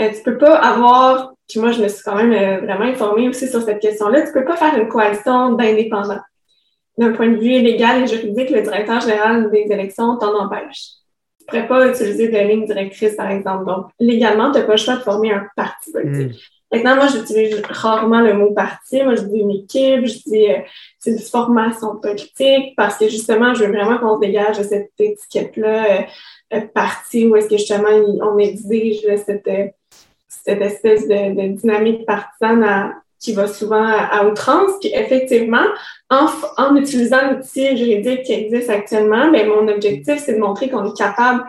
euh, 0.00 0.10
tu 0.10 0.22
peux 0.22 0.38
pas 0.38 0.56
avoir, 0.56 1.32
puis 1.48 1.60
moi, 1.60 1.72
je 1.72 1.82
me 1.82 1.88
suis 1.88 2.02
quand 2.02 2.16
même 2.16 2.32
euh, 2.32 2.64
vraiment 2.64 2.84
informée 2.84 3.28
aussi 3.28 3.48
sur 3.48 3.62
cette 3.62 3.80
question-là, 3.80 4.22
tu 4.22 4.32
peux 4.32 4.44
pas 4.44 4.56
faire 4.56 4.76
une 4.76 4.88
coalition 4.88 5.52
d'indépendants. 5.52 6.20
D'un 6.98 7.12
point 7.12 7.28
de 7.28 7.36
vue 7.36 7.60
légal 7.60 8.02
et 8.02 8.06
juridique, 8.06 8.50
le 8.50 8.62
directeur 8.62 9.00
général 9.00 9.50
des 9.50 9.66
élections 9.70 10.16
t'en 10.16 10.34
empêche. 10.38 10.99
Tu 11.48 11.56
ne 11.56 11.62
pourrais 11.62 11.68
pas 11.68 11.88
utiliser 11.88 12.28
de 12.28 12.38
ligne 12.38 12.66
directrice, 12.66 13.16
par 13.16 13.30
exemple. 13.30 13.64
Donc, 13.66 13.86
légalement, 13.98 14.52
tu 14.52 14.58
n'as 14.58 14.64
pas 14.64 14.72
le 14.72 14.78
choix 14.78 14.96
de 14.96 15.02
former 15.02 15.32
un 15.32 15.46
parti 15.56 15.90
politique. 15.92 16.32
Mm. 16.32 16.36
Maintenant, 16.72 16.96
moi, 16.96 17.06
j'utilise 17.08 17.60
rarement 17.68 18.20
le 18.20 18.34
mot 18.34 18.52
parti. 18.52 19.02
Moi, 19.02 19.16
je 19.16 19.22
dis 19.22 19.38
une 19.38 19.50
équipe, 19.50 20.06
je 20.06 20.18
dis 20.24 20.50
euh, 20.50 20.58
c'est 21.00 21.10
une 21.10 21.18
formation 21.18 21.96
politique 21.96 22.76
parce 22.76 22.96
que 22.96 23.08
justement, 23.08 23.54
je 23.54 23.64
veux 23.64 23.72
vraiment 23.72 23.98
qu'on 23.98 24.16
se 24.16 24.20
dégage 24.20 24.58
de 24.58 24.62
cette 24.62 24.92
étiquette-là, 24.98 25.84
euh, 25.84 26.02
euh 26.54 26.60
parti, 26.72 27.26
où 27.26 27.34
est-ce 27.34 27.48
que 27.48 27.56
justement 27.56 27.88
on 28.22 28.38
exige 28.38 29.00
cette, 29.16 29.50
cette 30.28 30.60
espèce 30.60 31.08
de, 31.08 31.56
dynamique 31.56 32.06
partisane 32.06 32.94
qui 33.20 33.32
va 33.34 33.46
souvent 33.46 33.84
à, 33.86 34.26
outrance. 34.26 34.72
Puis 34.80 34.90
effectivement, 34.94 35.66
en, 36.08 36.26
en 36.56 36.74
utilisant 36.76 37.30
l'outil 37.30 37.76
juridique 37.76 38.22
qui 38.22 38.32
existe 38.32 38.70
actuellement, 38.70 39.30
bien, 39.30 39.46
mon 39.46 39.68
objectif, 39.68 40.18
c'est 40.18 40.34
de 40.34 40.40
montrer 40.40 40.68
qu'on 40.68 40.86
est 40.86 40.96
capable 40.96 41.44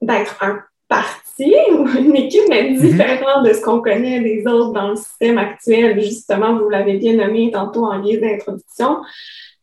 d'être 0.00 0.42
un 0.42 0.60
parti 0.88 1.54
ou 1.72 1.88
une 1.88 2.16
équipe 2.16 2.50
est 2.50 2.70
mhm. 2.70 2.78
différente 2.78 3.46
de 3.46 3.52
ce 3.52 3.60
qu'on 3.60 3.80
connaît 3.80 4.20
des 4.20 4.46
autres 4.46 4.72
dans 4.72 4.90
le 4.90 4.96
système 4.96 5.38
actuel. 5.38 6.00
Justement, 6.00 6.56
vous 6.58 6.68
l'avez 6.68 6.98
bien 6.98 7.14
nommé 7.14 7.50
tantôt 7.50 7.84
en 7.84 8.00
guise 8.00 8.20
d'introduction, 8.20 9.02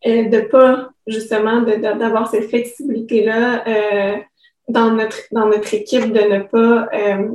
euh, 0.06 0.24
de 0.26 0.42
pas 0.42 0.90
justement 1.08 1.62
d'avoir 1.62 2.30
cette 2.30 2.50
flexibilité-là 2.50 3.68
euh, 3.68 4.18
dans 4.68 4.92
notre 4.92 5.18
dans 5.32 5.48
notre 5.48 5.74
équipe, 5.74 6.12
de 6.12 6.22
ne 6.22 6.40
pas 6.40 6.88
euh, 6.94 7.30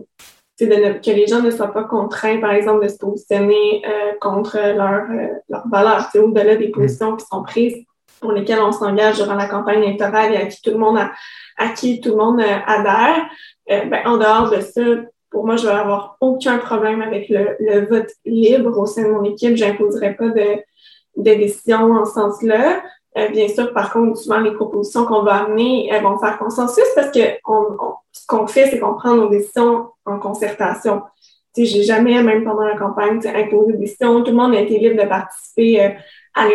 de 0.64 0.98
que 0.98 1.10
les 1.10 1.26
gens 1.26 1.42
ne 1.42 1.50
soient 1.50 1.72
pas 1.72 1.84
contraints, 1.84 2.38
par 2.38 2.52
exemple, 2.52 2.84
de 2.84 2.88
se 2.88 2.96
positionner 2.96 3.82
euh, 3.86 4.12
contre 4.20 4.56
leurs 4.56 5.06
leur 5.48 5.68
valeurs, 5.68 6.08
au-delà 6.14 6.56
des 6.56 6.68
mhm. 6.68 6.72
positions 6.72 7.16
qui 7.16 7.26
sont 7.26 7.42
prises 7.42 7.84
pour 8.20 8.32
lesquelles 8.32 8.60
on 8.60 8.72
s'engage 8.72 9.16
durant 9.16 9.34
la 9.34 9.48
campagne 9.48 9.82
électorale 9.82 10.32
et 10.32 10.36
à 10.36 10.46
qui 10.46 10.62
tout 10.62 10.70
le 10.70 10.78
monde 10.78 10.98
a, 10.98 11.12
à 11.56 11.68
qui 11.68 12.00
tout 12.00 12.10
le 12.10 12.16
monde 12.16 12.40
adhère. 12.40 13.26
Euh, 13.70 13.84
ben, 13.84 14.06
en 14.06 14.16
dehors 14.16 14.50
de 14.50 14.60
ça, 14.60 14.82
pour 15.30 15.44
moi, 15.44 15.56
je 15.56 15.66
vais 15.66 15.72
avoir 15.72 16.16
aucun 16.20 16.58
problème 16.58 17.02
avec 17.02 17.28
le, 17.28 17.56
le 17.60 17.86
vote 17.86 18.10
libre 18.24 18.78
au 18.78 18.86
sein 18.86 19.02
de 19.02 19.08
mon 19.08 19.24
équipe. 19.24 19.56
J'imposerai 19.56 20.14
pas 20.14 20.28
de, 20.28 20.56
de 21.16 21.34
décision 21.34 21.92
en 21.92 22.04
ce 22.04 22.12
sens-là. 22.12 22.82
Euh, 23.16 23.28
bien 23.28 23.48
sûr, 23.48 23.72
par 23.72 23.92
contre, 23.92 24.18
souvent, 24.18 24.40
les 24.40 24.52
propositions 24.52 25.06
qu'on 25.06 25.22
va 25.22 25.44
amener, 25.44 25.88
elles 25.90 26.02
vont 26.02 26.18
faire 26.18 26.38
consensus 26.38 26.84
parce 26.94 27.10
que 27.10 27.20
on, 27.46 27.94
ce 28.12 28.26
qu'on 28.26 28.46
fait, 28.46 28.68
c'est 28.68 28.78
qu'on 28.78 28.94
prend 28.94 29.14
nos 29.14 29.28
décisions 29.28 29.90
en 30.04 30.18
concertation. 30.18 31.02
Sais, 31.54 31.64
j'ai 31.64 31.82
jamais, 31.82 32.22
même 32.22 32.44
pendant 32.44 32.64
la 32.64 32.76
campagne, 32.76 33.20
imposé 33.26 33.72
des 33.72 33.78
décisions. 33.78 34.22
Tout 34.22 34.32
le 34.32 34.36
monde 34.36 34.54
a 34.54 34.60
été 34.60 34.78
libre 34.78 35.02
de 35.02 35.08
participer 35.08 35.82
euh, 35.82 35.90
à 36.34 36.46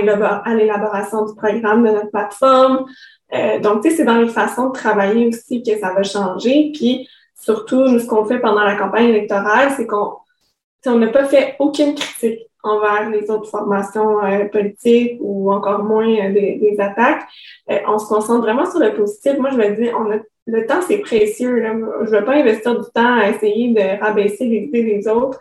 l'élaboration 0.53 1.25
du 1.25 1.33
programme 1.33 1.83
de 1.83 1.89
notre 1.89 2.11
plateforme. 2.11 2.85
Euh, 3.33 3.59
donc, 3.59 3.81
tu 3.81 3.89
sais, 3.89 3.97
c'est 3.97 4.05
dans 4.05 4.17
les 4.17 4.29
façons 4.29 4.67
de 4.67 4.73
travailler 4.73 5.27
aussi 5.27 5.63
que 5.63 5.79
ça 5.79 5.93
va 5.93 6.03
changer. 6.03 6.71
Puis, 6.75 7.09
surtout, 7.39 7.87
nous, 7.87 7.99
ce 7.99 8.05
qu'on 8.05 8.25
fait 8.25 8.39
pendant 8.39 8.63
la 8.63 8.75
campagne 8.75 9.09
électorale, 9.09 9.71
c'est 9.75 9.87
qu'on 9.87 10.17
on 10.85 10.97
n'a 10.97 11.07
pas 11.07 11.25
fait 11.25 11.55
aucune 11.57 11.95
critique 11.95 12.50
envers 12.63 13.09
les 13.09 13.29
autres 13.29 13.49
formations 13.49 14.23
euh, 14.23 14.45
politiques 14.45 15.17
ou 15.19 15.51
encore 15.51 15.83
moins 15.83 16.07
euh, 16.07 16.31
des, 16.31 16.75
attaques. 16.79 17.23
Euh, 17.69 17.79
on 17.87 17.97
se 17.97 18.07
concentre 18.07 18.41
vraiment 18.41 18.69
sur 18.69 18.79
le 18.79 18.93
positif. 18.93 19.37
Moi, 19.37 19.49
je 19.51 19.57
vais 19.57 19.73
dire, 19.73 19.97
on 19.99 20.11
a, 20.11 20.17
le 20.45 20.65
temps, 20.65 20.81
c'est 20.87 20.99
précieux. 20.99 21.59
Là. 21.59 21.73
Je 21.73 22.11
ne 22.11 22.19
veux 22.19 22.25
pas 22.25 22.35
investir 22.35 22.79
du 22.79 22.89
temps 22.93 23.17
à 23.17 23.29
essayer 23.29 23.73
de 23.73 23.99
rabaisser 24.01 24.45
les 24.45 24.57
idées 24.57 24.83
des 24.83 25.07
autres. 25.07 25.39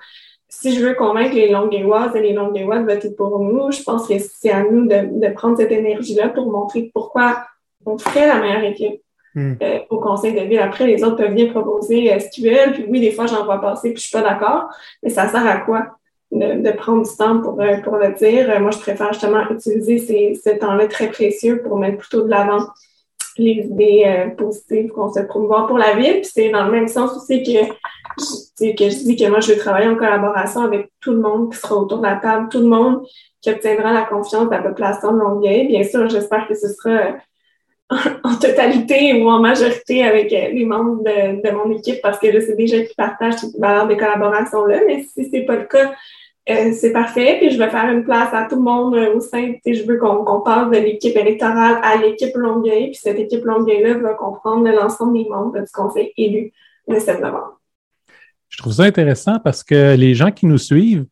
Si 0.48 0.74
je 0.74 0.84
veux 0.84 0.94
convaincre 0.94 1.34
les 1.34 1.48
Longueuilloises 1.48 2.16
et 2.16 2.20
les 2.20 2.32
Longueuillois 2.32 2.80
de 2.80 2.92
voter 2.92 3.10
pour 3.14 3.38
nous, 3.38 3.70
je 3.70 3.82
pense 3.82 4.08
que 4.08 4.14
c'est 4.18 4.50
à 4.50 4.64
nous 4.64 4.86
de, 4.86 5.20
de 5.20 5.32
prendre 5.32 5.56
cette 5.56 5.70
énergie-là 5.70 6.28
pour 6.30 6.50
montrer 6.50 6.90
pourquoi 6.92 7.44
on 7.86 7.96
ferait 7.98 8.26
la 8.26 8.40
meilleure 8.40 8.64
équipe. 8.64 9.00
Hmm. 9.32 9.54
au 9.90 10.00
conseil 10.00 10.32
de 10.32 10.40
ville. 10.40 10.58
Après, 10.58 10.88
les 10.88 11.04
autres 11.04 11.14
peuvent 11.14 11.32
bien 11.32 11.46
proposer 11.46 12.18
ce 12.18 12.28
qu'ils 12.30 12.50
veulent. 12.50 12.72
Puis 12.72 12.86
oui, 12.88 12.98
des 12.98 13.12
fois, 13.12 13.26
j'en 13.26 13.44
vois 13.44 13.60
passer, 13.60 13.92
puis 13.92 14.02
je 14.02 14.08
suis 14.08 14.18
pas 14.18 14.28
d'accord. 14.28 14.68
Mais 15.04 15.08
ça 15.08 15.28
sert 15.28 15.46
à 15.46 15.58
quoi? 15.58 15.99
De, 16.32 16.72
prendre 16.72 17.08
du 17.08 17.16
temps 17.16 17.40
pour, 17.40 17.60
euh, 17.60 17.78
pour 17.78 17.96
le 17.96 18.12
dire. 18.12 18.50
Euh, 18.50 18.60
moi, 18.60 18.70
je 18.70 18.78
préfère 18.78 19.12
justement 19.12 19.48
utiliser 19.50 19.98
ces, 19.98 20.40
ce 20.42 20.50
temps-là 20.50 20.86
très 20.86 21.08
précieux 21.08 21.62
pour 21.62 21.78
mettre 21.78 21.98
plutôt 21.98 22.22
de 22.22 22.30
l'avant 22.30 22.66
les 23.36 23.66
idées 23.70 24.04
euh, 24.06 24.28
positives 24.30 24.90
qu'on 24.90 25.12
se 25.12 25.20
promouvoir 25.20 25.66
pour 25.66 25.78
la 25.78 25.94
ville. 25.94 26.20
Puis 26.20 26.30
c'est 26.32 26.50
dans 26.50 26.64
le 26.64 26.72
même 26.72 26.88
sens 26.88 27.16
aussi 27.16 27.42
que 27.42 27.50
je, 27.50 28.72
que 28.74 28.90
je 28.90 29.04
dis 29.04 29.16
que 29.16 29.28
moi, 29.28 29.40
je 29.40 29.52
veux 29.52 29.58
travailler 29.58 29.88
en 29.88 29.96
collaboration 29.96 30.62
avec 30.62 30.90
tout 31.00 31.12
le 31.12 31.20
monde 31.20 31.52
qui 31.52 31.58
sera 31.58 31.76
autour 31.76 31.98
de 31.98 32.06
la 32.06 32.16
table, 32.16 32.48
tout 32.48 32.60
le 32.60 32.66
monde 32.66 33.02
qui 33.40 33.50
obtiendra 33.50 33.92
la 33.92 34.02
confiance 34.02 34.46
de 34.46 34.50
la 34.50 34.62
population 34.62 35.12
de 35.12 35.18
Longueuil. 35.18 35.66
Bien 35.66 35.82
sûr, 35.82 36.08
j'espère 36.08 36.46
que 36.46 36.54
ce 36.54 36.68
sera 36.68 37.16
en 38.24 38.36
totalité 38.36 39.20
ou 39.20 39.30
en 39.30 39.40
majorité 39.40 40.04
avec 40.04 40.30
les 40.30 40.64
membres 40.64 41.02
de, 41.02 41.42
de 41.42 41.50
mon 41.54 41.72
équipe 41.72 42.00
parce 42.02 42.18
que 42.18 42.26
là, 42.28 42.40
c'est 42.40 42.56
déjà 42.56 42.82
qui 42.82 42.94
partagent 42.94 43.38
cette 43.38 43.58
valeur 43.58 43.88
de 43.88 43.94
collaboration-là. 43.94 44.80
Mais 44.86 45.02
si 45.02 45.28
c'est 45.30 45.42
pas 45.42 45.56
le 45.56 45.64
cas, 45.64 45.92
euh, 46.48 46.72
c'est 46.72 46.92
parfait, 46.92 47.36
puis 47.38 47.50
je 47.50 47.58
vais 47.58 47.68
faire 47.68 47.90
une 47.90 48.02
place 48.02 48.32
à 48.32 48.46
tout 48.48 48.56
le 48.56 48.62
monde 48.62 48.94
euh, 48.94 49.14
au 49.14 49.20
sein. 49.20 49.52
Je 49.64 49.82
veux 49.84 49.98
qu'on 49.98 50.40
parle 50.40 50.74
de 50.74 50.78
l'équipe 50.78 51.16
électorale 51.16 51.78
à 51.82 51.96
l'équipe 51.96 52.34
Longueuil, 52.34 52.86
puis 52.86 53.00
cette 53.00 53.18
équipe 53.18 53.44
Longueuil-là 53.44 53.98
va 53.98 54.14
comprendre 54.14 54.66
l'ensemble 54.68 55.18
des 55.18 55.28
membres 55.28 55.60
du 55.60 55.70
conseil 55.72 56.12
élu 56.16 56.52
le 56.88 56.98
7 56.98 57.20
novembre. 57.20 57.60
Je 58.48 58.58
trouve 58.58 58.72
ça 58.72 58.84
intéressant 58.84 59.38
parce 59.38 59.62
que 59.62 59.94
les 59.94 60.14
gens 60.14 60.30
qui 60.30 60.46
nous 60.46 60.58
suivent 60.58 61.04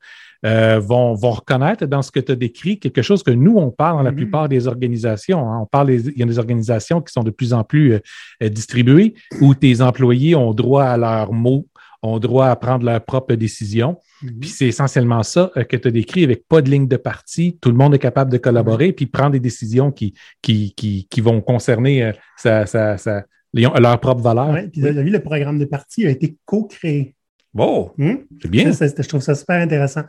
euh, 0.47 0.80
vont, 0.80 1.14
vont 1.14 1.32
reconnaître 1.32 1.85
dans 1.87 2.02
ce 2.02 2.11
que 2.11 2.20
tu 2.20 2.32
as 2.32 2.37
décrit 2.37 2.80
quelque 2.80 3.02
chose 3.02 3.23
que 3.23 3.30
nous, 3.30 3.56
on 3.56 3.70
parle 3.70 3.99
dans 3.99 4.02
la 4.02 4.11
mm-hmm. 4.11 4.16
plupart 4.16 4.49
des 4.49 4.66
organisations. 4.66 5.52
Hein. 5.52 5.61
On 5.62 5.66
parle, 5.66 5.90
il 5.90 6.18
y 6.18 6.23
a 6.23 6.26
des 6.26 6.38
organisations 6.38 7.00
qui 7.02 7.12
sont 7.12 7.23
de 7.23 7.30
plus 7.30 7.52
en 7.52 7.64
plus 7.64 8.00
distribuées 8.40 9.14
où 9.40 9.54
tes 9.54 9.82
employés 9.82 10.35
ont 10.35 10.54
droit 10.54 10.85
à 10.85 10.97
leurs 10.97 11.32
mots 11.32 11.66
ont 12.02 12.19
droit 12.19 12.47
à 12.47 12.57
prendre 12.57 12.85
leurs 12.85 13.05
propres 13.05 13.35
décisions. 13.35 13.99
Mhm. 14.23 14.40
Puis 14.40 14.50
c'est 14.50 14.67
essentiellement 14.67 15.23
ça 15.23 15.50
euh, 15.57 15.64
que 15.64 15.76
tu 15.76 15.88
as 15.88 15.90
décrit 15.90 16.25
avec 16.25 16.47
pas 16.47 16.62
de 16.62 16.71
ligne 16.71 16.88
de 16.88 16.97
parti. 16.97 17.59
Tout 17.61 17.71
le 17.71 17.76
monde 17.76 17.95
est 17.95 17.99
capable 17.99 18.33
de 18.33 18.38
collaborer 18.38 18.93
puis 18.93 19.07
prendre 19.07 19.33
des 19.33 19.40
décisions 19.40 19.90
qui, 19.90 20.14
qui, 20.43 20.75
qui, 20.75 21.21
vont 21.21 21.40
concerner 21.40 22.05
euh, 22.05 22.12
sa, 22.37 22.67
sa, 22.67 23.25
leur 23.52 24.00
propre 24.00 24.23
valeur. 24.23 24.50
Oui, 24.50 24.69
puis 24.69 24.81
vu, 24.81 25.11
le 25.11 25.21
programme 25.21 25.59
de 25.59 25.64
parti 25.64 26.07
a 26.07 26.11
été 26.11 26.37
co-créé. 26.45 27.14
Bon, 27.55 27.90
hmm? 27.97 28.14
c'est 28.43 28.50
bien. 28.50 28.71
je 28.71 29.09
trouve 29.09 29.23
ça 29.23 29.35
super 29.35 29.61
intéressant. 29.61 30.02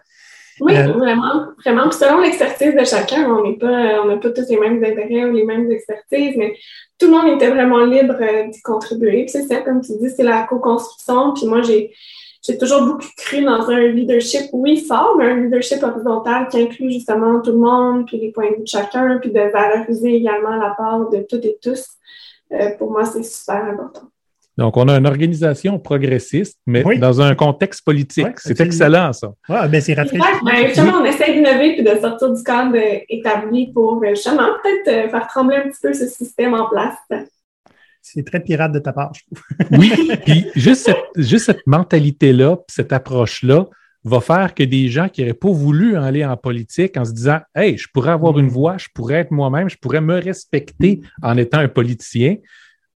Oui, 0.61 0.75
euh, 0.75 0.91
vraiment, 0.91 1.47
vraiment. 1.63 1.89
Puis 1.89 1.99
selon 1.99 2.19
l'expertise 2.19 2.75
de 2.75 2.83
chacun, 2.85 3.29
on 3.29 3.43
n'est 3.43 3.57
pas, 3.57 4.01
on 4.01 4.05
n'a 4.05 4.17
pas 4.17 4.29
tous 4.31 4.49
les 4.49 4.59
mêmes 4.59 4.83
intérêts 4.83 5.25
ou 5.25 5.33
les 5.33 5.45
mêmes 5.45 5.71
expertises, 5.71 6.35
mais 6.37 6.55
tout 6.97 7.07
le 7.07 7.11
monde 7.11 7.27
était 7.35 7.49
vraiment 7.49 7.85
libre 7.85 8.15
euh, 8.19 8.47
d'y 8.47 8.61
contribuer. 8.61 9.25
Puis 9.25 9.29
c'est 9.29 9.43
ça, 9.43 9.61
comme 9.61 9.81
tu 9.81 9.93
dis, 9.99 10.09
c'est 10.09 10.23
la 10.23 10.43
co-construction. 10.43 11.33
Puis 11.33 11.47
moi, 11.47 11.61
j'ai, 11.61 11.93
j'ai 12.45 12.57
toujours 12.57 12.81
beaucoup 12.81 13.07
cru 13.17 13.43
dans 13.43 13.69
un 13.69 13.87
leadership, 13.87 14.49
oui, 14.53 14.83
fort, 14.85 15.15
mais 15.17 15.25
un 15.25 15.37
leadership 15.37 15.81
horizontal 15.81 16.47
qui 16.49 16.61
inclut 16.61 16.91
justement 16.91 17.41
tout 17.41 17.51
le 17.51 17.57
monde, 17.57 18.05
puis 18.05 18.17
les 18.17 18.31
points 18.31 18.51
de 18.51 18.55
vue 18.57 18.63
de 18.63 18.67
chacun, 18.67 19.17
puis 19.19 19.31
de 19.31 19.39
valoriser 19.39 20.15
également 20.15 20.55
la 20.55 20.71
part 20.71 21.09
de 21.09 21.25
toutes 21.29 21.45
et 21.45 21.57
tous. 21.61 21.85
Euh, 22.51 22.71
pour 22.77 22.91
moi, 22.91 23.05
c'est 23.05 23.23
super 23.23 23.63
important. 23.63 24.09
Donc, 24.59 24.75
on 24.75 24.89
a 24.89 24.97
une 24.97 25.07
organisation 25.07 25.79
progressiste, 25.79 26.59
mais 26.67 26.83
dans 26.97 27.21
un 27.21 27.33
contexte 27.33 27.85
politique. 27.85 28.27
c'est 28.39 28.59
excellent, 28.59 29.13
ça. 29.13 29.29
Oui, 29.47 29.55
ben 29.69 29.79
c'est 29.79 29.93
rafraîchissant. 29.93 30.43
Ben, 30.43 30.67
justement, 30.67 30.97
on 31.01 31.05
essaie 31.05 31.33
d'innover 31.33 31.79
et 31.79 31.81
de 31.81 32.01
sortir 32.01 32.33
du 32.33 32.43
cadre 32.43 32.75
établi 33.07 33.71
pour 33.71 34.03
euh, 34.03 34.09
justement 34.09 34.49
peut-être 34.61 34.87
euh, 34.89 35.09
faire 35.09 35.27
trembler 35.27 35.55
un 35.55 35.69
petit 35.69 35.79
peu 35.81 35.93
ce 35.93 36.07
système 36.07 36.53
en 36.55 36.67
place. 36.67 36.97
C'est 38.01 38.25
très 38.25 38.41
pirate 38.41 38.73
de 38.73 38.79
ta 38.79 38.91
part, 38.91 39.13
je 39.13 39.21
trouve. 39.23 39.43
oui, 39.79 39.93
puis 40.25 40.45
juste 40.57 40.87
cette, 40.87 41.05
juste 41.15 41.45
cette 41.45 41.65
mentalité-là, 41.65 42.57
cette 42.67 42.91
approche-là, 42.91 43.65
va 44.03 44.19
faire 44.19 44.53
que 44.53 44.63
des 44.63 44.89
gens 44.89 45.07
qui 45.07 45.21
n'auraient 45.21 45.33
pas 45.33 45.51
voulu 45.51 45.95
aller 45.95 46.25
en 46.25 46.35
politique 46.35 46.97
en 46.97 47.05
se 47.05 47.13
disant 47.13 47.39
Hey, 47.55 47.77
je 47.77 47.87
pourrais 47.93 48.11
avoir 48.11 48.37
une 48.39 48.49
voix, 48.49 48.77
je 48.77 48.87
pourrais 48.93 49.15
être 49.15 49.31
moi-même, 49.31 49.69
je 49.69 49.77
pourrais 49.77 50.01
me 50.01 50.19
respecter 50.19 50.99
en 51.21 51.37
étant 51.37 51.59
un 51.59 51.69
politicien 51.69 52.35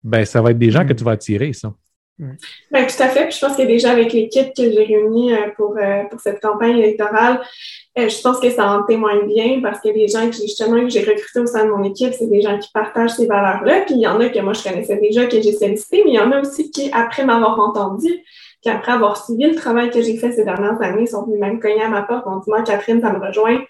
ben, 0.04 0.26
ça 0.26 0.42
va 0.42 0.52
être 0.52 0.60
des 0.60 0.72
gens 0.72 0.86
que 0.86 0.94
mm. 0.94 0.98
tu 0.98 1.04
vas 1.04 1.12
attirer, 1.12 1.54
ça. 1.54 1.74
Ben, 2.20 2.86
tout 2.86 3.02
à 3.02 3.08
fait. 3.08 3.28
Puis 3.28 3.38
je 3.40 3.46
pense 3.46 3.56
que 3.56 3.62
déjà 3.62 3.92
avec 3.92 4.12
l'équipe 4.12 4.54
que 4.54 4.64
j'ai 4.64 4.84
réunie 4.84 5.34
euh, 5.34 5.52
pour, 5.56 5.78
euh, 5.78 6.04
pour 6.10 6.20
cette 6.20 6.42
campagne 6.42 6.78
électorale, 6.78 7.40
euh, 7.98 8.10
je 8.10 8.22
pense 8.22 8.42
que 8.42 8.50
ça 8.50 8.70
en 8.70 8.84
témoigne 8.84 9.26
bien 9.26 9.62
parce 9.62 9.80
que 9.80 9.88
les 9.88 10.10
gens 10.10 10.30
que 10.30 10.36
justement 10.36 10.82
que 10.82 10.90
j'ai 10.90 11.00
recrutés 11.00 11.40
au 11.40 11.46
sein 11.46 11.66
de 11.66 11.72
mon 11.72 11.84
équipe, 11.84 12.14
c'est 12.14 12.30
des 12.30 12.42
gens 12.42 12.60
qui 12.60 12.70
partagent 12.74 13.12
ces 13.12 13.26
valeurs-là. 13.26 13.82
Puis 13.86 13.96
il 13.96 14.02
y 14.02 14.08
en 14.08 14.20
a 14.20 14.28
que 14.28 14.40
moi 14.40 14.52
je 14.52 14.64
connaissais 14.64 14.98
déjà, 14.98 15.28
que 15.28 15.42
j'ai 15.42 15.54
sollicité, 15.54 16.02
mais 16.04 16.12
il 16.12 16.16
y 16.16 16.20
en 16.20 16.32
a 16.34 16.42
aussi 16.42 16.72
qui, 16.72 16.92
après 16.92 17.24
m'avoir 17.24 17.58
entendu, 17.58 18.10
qui 18.62 18.70
après 18.70 18.92
avoir 18.92 19.24
suivi 19.24 19.46
le 19.46 19.56
travail 19.56 19.90
que 19.90 20.02
j'ai 20.02 20.18
fait 20.18 20.34
ces 20.34 20.44
dernières 20.44 20.82
années, 20.82 21.08
sont 21.08 21.26
venus 21.26 21.40
même 21.40 21.62
cogner 21.62 21.84
à 21.84 21.90
ma 21.90 22.02
porte 22.02 22.28
en 22.28 22.40
disant 22.40 22.64
Catherine, 22.66 23.00
ça 23.00 23.14
me 23.14 23.26
rejoint. 23.26 23.62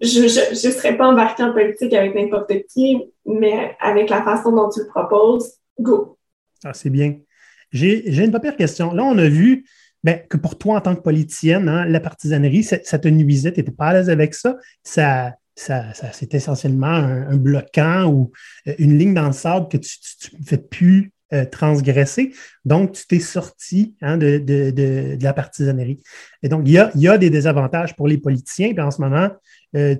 Je 0.00 0.22
ne 0.22 0.72
serais 0.72 0.96
pas 0.96 1.08
embarquée 1.08 1.42
en 1.42 1.52
politique 1.52 1.92
avec 1.92 2.14
n'importe 2.14 2.52
qui, 2.72 3.10
mais 3.26 3.76
avec 3.80 4.08
la 4.08 4.22
façon 4.22 4.52
dont 4.52 4.68
tu 4.68 4.78
le 4.80 4.86
proposes, 4.86 5.58
Go. 5.80 6.18
Ah, 6.64 6.74
c'est 6.74 6.90
bien. 6.90 7.16
J'ai 7.72 8.24
une 8.24 8.30
première 8.30 8.56
question. 8.56 8.92
Là, 8.92 9.04
on 9.04 9.18
a 9.18 9.28
vu 9.28 9.66
ben, 10.04 10.20
que 10.28 10.36
pour 10.36 10.58
toi, 10.58 10.76
en 10.76 10.80
tant 10.80 10.94
que 10.94 11.02
politicienne, 11.02 11.68
hein, 11.68 11.84
la 11.84 12.00
partisanerie, 12.00 12.62
ça, 12.62 12.78
te 12.78 13.08
nuisait, 13.08 13.52
tu 13.52 13.60
n'étais 13.60 13.72
pas 13.72 13.88
à 13.88 13.94
l'aise 13.94 14.10
avec 14.10 14.34
ça. 14.34 14.56
Ça, 14.82 15.34
ça, 15.54 15.92
c'est 16.12 16.34
essentiellement 16.34 16.86
un, 16.86 17.36
bloquant 17.36 18.06
ou 18.06 18.30
euh, 18.68 18.74
une 18.78 18.96
ligne 18.96 19.12
dans 19.12 19.26
le 19.26 19.32
sable 19.32 19.68
que 19.68 19.76
tu 19.76 19.98
ne 20.38 20.44
fais 20.44 20.58
plus 20.58 21.12
euh, 21.32 21.44
transgresser. 21.44 22.32
Donc, 22.64 22.92
tu 22.92 23.06
t'es 23.06 23.18
sorti 23.18 23.96
hein, 24.00 24.16
de, 24.16 24.38
de, 24.38 25.18
la 25.20 25.32
partisanerie. 25.32 26.00
Et 26.42 26.48
donc, 26.48 26.62
il 26.64 26.72
y 26.72 26.78
a, 26.78 26.90
y 26.94 27.08
a, 27.08 27.18
des 27.18 27.28
désavantages 27.28 27.96
pour 27.96 28.06
les 28.06 28.18
politiciens. 28.18 28.72
Puis 28.72 28.80
en 28.80 28.90
ce 28.90 29.00
moment, 29.00 29.30
euh, 29.76 29.96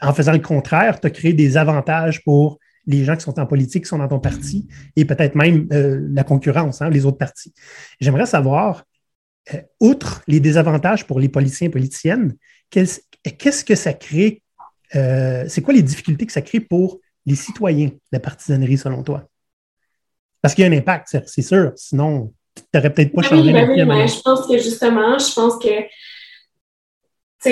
en 0.00 0.12
faisant 0.14 0.32
le 0.32 0.38
contraire, 0.38 1.00
tu 1.00 1.06
as 1.06 1.10
créé 1.10 1.32
des 1.34 1.56
avantages 1.56 2.24
pour 2.24 2.58
les 2.88 3.04
gens 3.04 3.14
qui 3.16 3.22
sont 3.22 3.38
en 3.38 3.46
politique, 3.46 3.84
qui 3.84 3.88
sont 3.88 3.98
dans 3.98 4.08
ton 4.08 4.18
parti, 4.18 4.66
et 4.96 5.04
peut-être 5.04 5.34
même 5.34 5.68
euh, 5.72 6.00
la 6.10 6.24
concurrence, 6.24 6.80
hein, 6.80 6.88
les 6.88 7.04
autres 7.04 7.18
partis. 7.18 7.52
J'aimerais 8.00 8.26
savoir, 8.26 8.84
euh, 9.54 9.60
outre 9.78 10.22
les 10.26 10.40
désavantages 10.40 11.06
pour 11.06 11.20
les 11.20 11.28
politiciens 11.28 11.68
et 11.68 11.70
politiciennes, 11.70 12.34
qu'est-ce 12.70 13.64
que 13.64 13.74
ça 13.74 13.92
crée, 13.92 14.42
euh, 14.96 15.44
c'est 15.48 15.60
quoi 15.60 15.74
les 15.74 15.82
difficultés 15.82 16.24
que 16.24 16.32
ça 16.32 16.40
crée 16.40 16.60
pour 16.60 16.98
les 17.26 17.34
citoyens, 17.34 17.90
la 18.10 18.20
partisanerie, 18.20 18.78
selon 18.78 19.02
toi? 19.02 19.28
Parce 20.40 20.54
qu'il 20.54 20.64
y 20.64 20.66
a 20.66 20.70
un 20.70 20.76
impact, 20.76 21.18
c'est 21.26 21.42
sûr, 21.42 21.72
sinon, 21.76 22.32
tu 22.56 22.62
n'aurais 22.72 22.92
peut-être 22.92 23.12
pas 23.12 23.22
changé. 23.22 23.52
Oui, 23.52 23.64
oui, 23.68 23.84
mais 23.84 24.08
je 24.08 24.20
pense 24.22 24.46
que 24.46 24.56
justement, 24.56 25.18
je 25.18 25.34
pense 25.34 25.62
que 25.62 25.68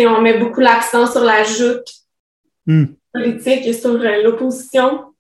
on 0.06 0.22
met 0.22 0.38
beaucoup 0.38 0.60
l'accent 0.60 1.06
sur 1.10 1.22
la 1.22 1.44
joute 1.44 1.88
hmm. 2.64 2.86
politique 3.12 3.66
et 3.66 3.72
sur 3.74 3.92
l'opposition 3.92 5.12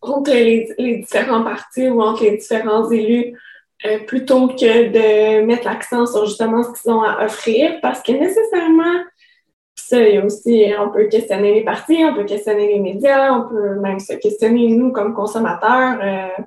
entre 0.00 0.32
les, 0.32 0.68
différents 0.98 1.42
partis 1.42 1.88
ou 1.88 2.00
entre 2.02 2.24
les 2.24 2.36
différents 2.36 2.90
élus 2.90 3.38
euh, 3.84 3.98
plutôt 4.00 4.48
que 4.48 4.88
de 4.88 5.44
mettre 5.44 5.66
l'accent 5.66 6.06
sur 6.06 6.26
justement 6.26 6.62
ce 6.62 6.80
qu'ils 6.80 6.90
ont 6.90 7.02
à 7.02 7.24
offrir 7.24 7.78
parce 7.82 8.02
que 8.02 8.12
nécessairement, 8.12 9.04
ça, 9.74 10.00
il 10.00 10.14
y 10.14 10.18
a 10.18 10.24
aussi, 10.24 10.64
on 10.78 10.90
peut 10.90 11.06
questionner 11.08 11.54
les 11.54 11.64
partis, 11.64 12.02
on 12.04 12.14
peut 12.14 12.24
questionner 12.24 12.68
les 12.68 12.80
médias, 12.80 13.32
on 13.32 13.48
peut 13.48 13.74
même 13.80 14.00
se 14.00 14.14
questionner 14.14 14.68
nous 14.68 14.92
comme 14.92 15.14
consommateurs 15.14 15.98
euh, 16.02 16.42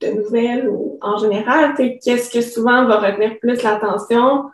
de 0.00 0.08
nouvelles 0.20 0.68
ou 0.68 0.98
en 1.00 1.18
général, 1.18 1.74
qu'est-ce 1.74 2.30
que 2.30 2.40
souvent 2.40 2.84
va 2.84 3.00
retenir 3.00 3.38
plus 3.38 3.62
l'attention 3.62 4.50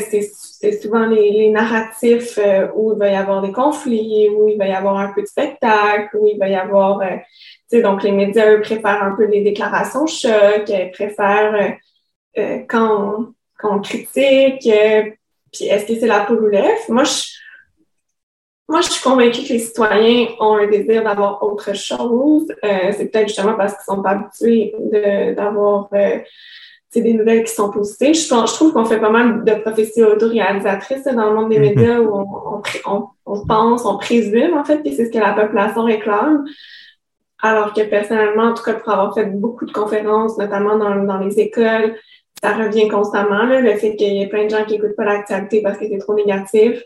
c'est 0.00 0.30
c'est 0.62 0.80
souvent 0.80 1.06
les, 1.06 1.50
narratifs 1.50 2.38
euh, 2.38 2.68
où 2.76 2.92
il 2.92 2.98
va 2.98 3.10
y 3.10 3.16
avoir 3.16 3.42
des 3.42 3.50
conflits, 3.50 4.28
où 4.30 4.48
il 4.48 4.56
va 4.56 4.68
y 4.68 4.72
avoir 4.72 4.96
un 4.96 5.12
peu 5.12 5.22
de 5.22 5.26
spectacle, 5.26 6.16
où 6.16 6.28
il 6.28 6.38
va 6.38 6.48
y 6.48 6.54
avoir, 6.54 7.00
euh, 7.00 7.16
tu 7.68 7.78
sais, 7.78 7.82
donc 7.82 8.04
les 8.04 8.12
médias 8.12 8.48
eux, 8.48 8.60
préfèrent 8.60 9.02
un 9.02 9.16
peu 9.16 9.24
les 9.26 9.42
déclarations 9.42 10.06
choc, 10.06 10.70
préfèrent 10.92 11.54
euh, 11.54 11.70
euh, 12.38 12.58
quand, 12.68 13.18
on, 13.18 13.34
quand 13.58 13.80
critique, 13.80 14.66
euh, 14.68 15.10
puis 15.52 15.64
est-ce 15.66 15.86
que 15.86 15.98
c'est 15.98 16.06
la 16.06 16.20
poule 16.20 16.44
ou 16.44 16.46
l'œuf? 16.46 16.88
Moi, 16.88 17.02
je, 17.02 17.24
moi, 18.68 18.80
je 18.82 18.90
suis 18.90 19.02
convaincue 19.02 19.42
que 19.42 19.52
les 19.52 19.58
citoyens 19.58 20.28
ont 20.38 20.54
un 20.54 20.68
désir 20.68 21.02
d'avoir 21.02 21.42
autre 21.42 21.74
chose. 21.74 22.46
Euh, 22.64 22.92
c'est 22.92 23.10
peut-être 23.10 23.28
justement 23.28 23.54
parce 23.54 23.74
qu'ils 23.74 23.84
sont 23.84 24.00
pas 24.00 24.10
habitués 24.10 24.74
d'avoir 25.36 25.90
sais, 26.92 27.00
des 27.02 27.14
nouvelles 27.14 27.44
qui 27.44 27.52
sont 27.54 27.70
positives. 27.70 28.14
Je, 28.14 28.28
pense- 28.28 28.50
je 28.50 28.54
trouve 28.56 28.72
qu'on 28.72 28.84
fait 28.84 29.00
pas 29.00 29.10
mal 29.10 29.44
de 29.44 29.54
prophéties 29.54 30.02
autoréalisatrices 30.02 31.04
dans 31.04 31.30
le 31.30 31.36
monde 31.36 31.50
des 31.50 31.58
Mhm. 31.58 31.64
médias 31.64 31.98
où 32.00 32.14
on, 32.14 32.62
on, 32.86 33.08
on- 33.26 33.46
pense, 33.46 33.84
on 33.84 33.98
présume 33.98 34.54
en 34.56 34.64
fait 34.64 34.82
que 34.82 34.90
c'est 34.90 35.06
ce 35.06 35.10
que 35.10 35.18
la 35.18 35.32
population 35.32 35.84
réclame. 35.84 36.44
Alors 37.44 37.72
que 37.72 37.80
personnellement, 37.82 38.44
en 38.50 38.54
tout 38.54 38.62
cas, 38.62 38.74
pour 38.74 38.92
avoir 38.92 39.14
fait 39.14 39.24
beaucoup 39.26 39.64
de 39.66 39.72
conférences, 39.72 40.38
notamment 40.38 40.76
dans, 40.78 40.94
dans 41.04 41.18
les 41.18 41.40
écoles, 41.40 41.96
ça 42.42 42.52
revient 42.54 42.88
constamment, 42.88 43.44
là, 43.44 43.60
le 43.60 43.74
fait 43.76 43.96
qu'il 43.96 44.14
y 44.14 44.22
ait 44.22 44.28
plein 44.28 44.44
de 44.44 44.50
gens 44.50 44.64
qui 44.64 44.74
n'écoutent 44.74 44.96
pas 44.96 45.04
l'actualité 45.04 45.60
parce 45.62 45.76
que 45.78 45.86
c'est 45.88 45.98
trop 45.98 46.14
négatif. 46.14 46.82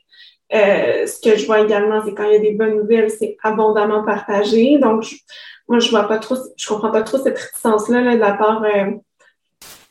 Euh, 0.55 1.07
ce 1.07 1.21
que 1.21 1.37
je 1.37 1.45
vois 1.45 1.61
également, 1.61 2.01
c'est 2.05 2.15
quand 2.15 2.25
il 2.25 2.33
y 2.33 2.37
a 2.37 2.39
des 2.39 2.53
bonnes 2.53 2.77
nouvelles, 2.77 3.11
c'est 3.11 3.37
abondamment 3.43 4.03
partagé. 4.05 4.79
Donc, 4.79 5.03
je- 5.03 5.17
moi, 5.69 5.79
je 5.79 5.91
vois 5.91 6.05
pas 6.09 6.19
trop, 6.19 6.37
je 6.57 6.69
comprends 6.69 6.91
pas 6.93 7.03
trop 7.03 7.19
cette 7.19 7.39
réticence-là 7.39 8.01
là, 8.01 8.15
de 8.15 8.21
la 8.21 8.33
part 8.33 8.63
euh, 8.65 8.93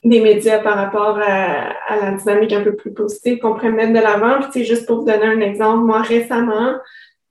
des 0.06 0.22
médias 0.22 0.60
par 0.60 0.76
rapport 0.76 1.20
à, 1.20 1.72
à 1.88 1.96
la 2.00 2.12
dynamique 2.12 2.54
un 2.54 2.62
peu 2.62 2.76
plus 2.76 2.94
positive 2.94 3.40
qu'on 3.40 3.54
pourrait 3.54 3.72
mettre 3.72 3.92
de 3.92 4.00
l'avant. 4.00 4.40
Puis, 4.40 4.46
tu 4.46 4.60
sais, 4.60 4.66
juste 4.66 4.86
pour 4.86 5.00
vous 5.00 5.06
donner 5.06 5.26
un 5.26 5.42
exemple, 5.42 5.84
moi, 5.84 6.02
récemment, 6.02 6.76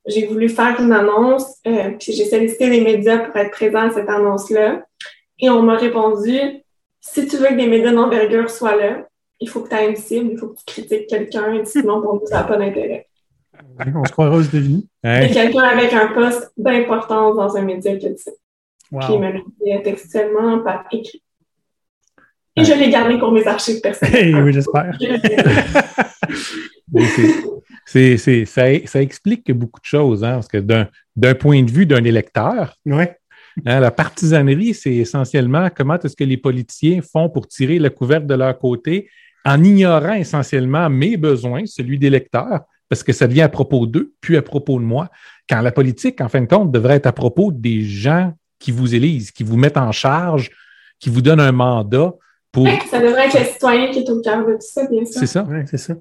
j'ai 0.06 0.26
voulu 0.26 0.48
faire 0.48 0.78
une 0.80 0.92
annonce, 0.92 1.60
euh, 1.66 1.90
puis 1.98 2.12
j'ai 2.12 2.24
sollicité 2.24 2.68
les 2.68 2.80
médias 2.80 3.18
pour 3.18 3.36
être 3.36 3.52
présent 3.52 3.88
à 3.88 3.90
cette 3.90 4.08
annonce-là. 4.08 4.84
Et 5.38 5.48
on 5.48 5.62
m'a 5.62 5.76
répondu, 5.76 6.36
si 7.00 7.26
tu 7.26 7.36
veux 7.36 7.46
que 7.46 7.54
des 7.54 7.68
médias 7.68 7.92
d'envergure 7.92 8.50
soient 8.50 8.76
là, 8.76 9.06
il 9.40 9.48
faut 9.48 9.60
que 9.60 9.68
tu 9.68 9.76
aies 9.76 9.88
une 9.88 9.96
cible, 9.96 10.30
il 10.32 10.38
faut 10.38 10.48
que 10.48 10.56
tu 10.58 10.64
critiques 10.66 11.06
quelqu'un, 11.06 11.64
sinon 11.64 12.02
pour 12.02 12.14
nous, 12.14 12.26
ça 12.26 12.38
n'a 12.38 12.44
pas 12.44 12.56
d'intérêt. 12.56 13.06
On 13.94 14.04
se 14.04 14.12
croirait 14.12 14.36
aux 14.36 14.42
États-Unis. 14.42 14.88
Et 15.04 15.30
quelqu'un 15.30 15.62
avec 15.62 15.92
un 15.92 16.08
poste 16.08 16.52
d'importance 16.56 17.36
dans 17.36 17.56
un 17.56 17.62
média 17.62 17.92
a 17.92 17.94
dit 17.94 18.18
ça. 18.18 18.32
Puis 19.00 19.14
il 19.14 19.20
me 19.20 19.32
dit 19.32 19.82
textuellement 19.82 20.58
par 20.60 20.86
écrit. 20.90 21.22
Et 22.56 22.64
je 22.64 22.72
l'ai 22.72 22.88
gardé 22.90 23.18
pour 23.18 23.32
mes 23.32 23.46
archives 23.46 23.80
personnelles. 23.80 24.28
Hey, 24.28 24.34
oui, 24.34 24.52
j'espère. 24.52 24.96
C'est- 27.86 28.16
c'est- 28.16 28.16
c'est- 28.16 28.44
ça, 28.44 28.62
ça 28.86 29.02
explique 29.02 29.50
beaucoup 29.52 29.80
de 29.80 29.84
choses, 29.84 30.24
hein, 30.24 30.34
parce 30.34 30.48
que 30.48 30.58
d'un 30.58 30.88
d'un 31.16 31.34
point 31.34 31.62
de 31.62 31.70
vue 31.70 31.86
d'un 31.86 32.02
électeur, 32.04 32.74
Ouais. 32.86 33.16
hein, 33.66 33.80
la 33.80 33.90
partisanerie, 33.90 34.74
c'est 34.74 34.94
essentiellement 34.94 35.68
comment 35.74 35.98
est-ce 35.98 36.16
que 36.16 36.24
les 36.24 36.36
politiciens 36.36 37.00
font 37.02 37.28
pour 37.28 37.46
tirer 37.46 37.78
la 37.78 37.90
couverte 37.90 38.26
de 38.26 38.34
leur 38.34 38.58
côté 38.58 39.08
en 39.44 39.62
ignorant 39.62 40.14
essentiellement 40.14 40.88
mes 40.90 41.16
besoins, 41.16 41.66
celui 41.66 41.98
des 41.98 42.10
lecteurs, 42.10 42.60
parce 42.88 43.02
que 43.02 43.12
ça 43.12 43.26
devient 43.28 43.42
à 43.42 43.48
propos 43.48 43.86
d'eux, 43.86 44.12
puis 44.20 44.36
à 44.36 44.42
propos 44.42 44.78
de 44.80 44.84
moi. 44.84 45.08
Quand 45.48 45.60
la 45.60 45.70
politique, 45.72 46.20
en 46.20 46.28
fin 46.28 46.40
de 46.40 46.46
compte, 46.46 46.72
devrait 46.72 46.96
être 46.96 47.06
à 47.06 47.12
propos 47.12 47.52
des 47.52 47.82
gens 47.82 48.32
qui 48.58 48.72
vous 48.72 48.94
élisent, 48.94 49.30
qui 49.30 49.44
vous 49.44 49.56
mettent 49.56 49.76
en 49.76 49.92
charge, 49.92 50.50
qui 50.98 51.10
vous 51.10 51.22
donnent 51.22 51.40
un 51.40 51.52
mandat 51.52 52.12
pour. 52.54 52.66
Ça 52.90 53.00
devrait 53.00 53.26
être 53.26 53.38
le 53.38 53.44
citoyen 53.44 53.90
qui 53.90 53.98
est 53.98 54.10
au 54.10 54.22
cœur 54.22 54.46
de 54.46 54.54
tout 54.54 54.60
ça, 54.60 54.86
bien 54.86 55.04
sûr. 55.04 55.20
C'est 55.20 55.26
ça? 55.26 55.42
Ouais, 55.42 55.64
c'est 55.66 55.76
ça. 55.76 55.94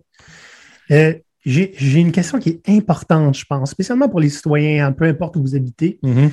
Euh, 0.91 1.13
J'ai 1.43 1.73
j'ai 1.75 1.99
une 1.99 2.13
question 2.13 2.39
qui 2.39 2.49
est 2.49 2.69
importante, 2.69 3.35
je 3.35 3.43
pense, 3.45 3.71
spécialement 3.71 4.07
pour 4.07 4.21
les 4.21 4.29
citoyens, 4.29 4.87
hein, 4.87 4.91
peu 4.93 5.05
importe 5.05 5.35
où 5.35 5.41
vous 5.41 5.55
habitez. 5.55 5.99
Mhm. 6.01 6.31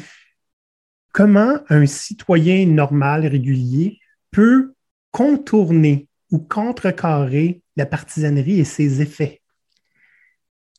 Comment 1.13 1.59
un 1.69 1.87
citoyen 1.87 2.67
normal, 2.67 3.27
régulier, 3.27 3.99
peut 4.31 4.75
contourner 5.11 6.07
ou 6.31 6.39
contrecarrer 6.39 7.63
la 7.77 7.87
partisanerie 7.87 8.61
et 8.61 8.65
ses 8.65 9.03
effets? 9.03 9.41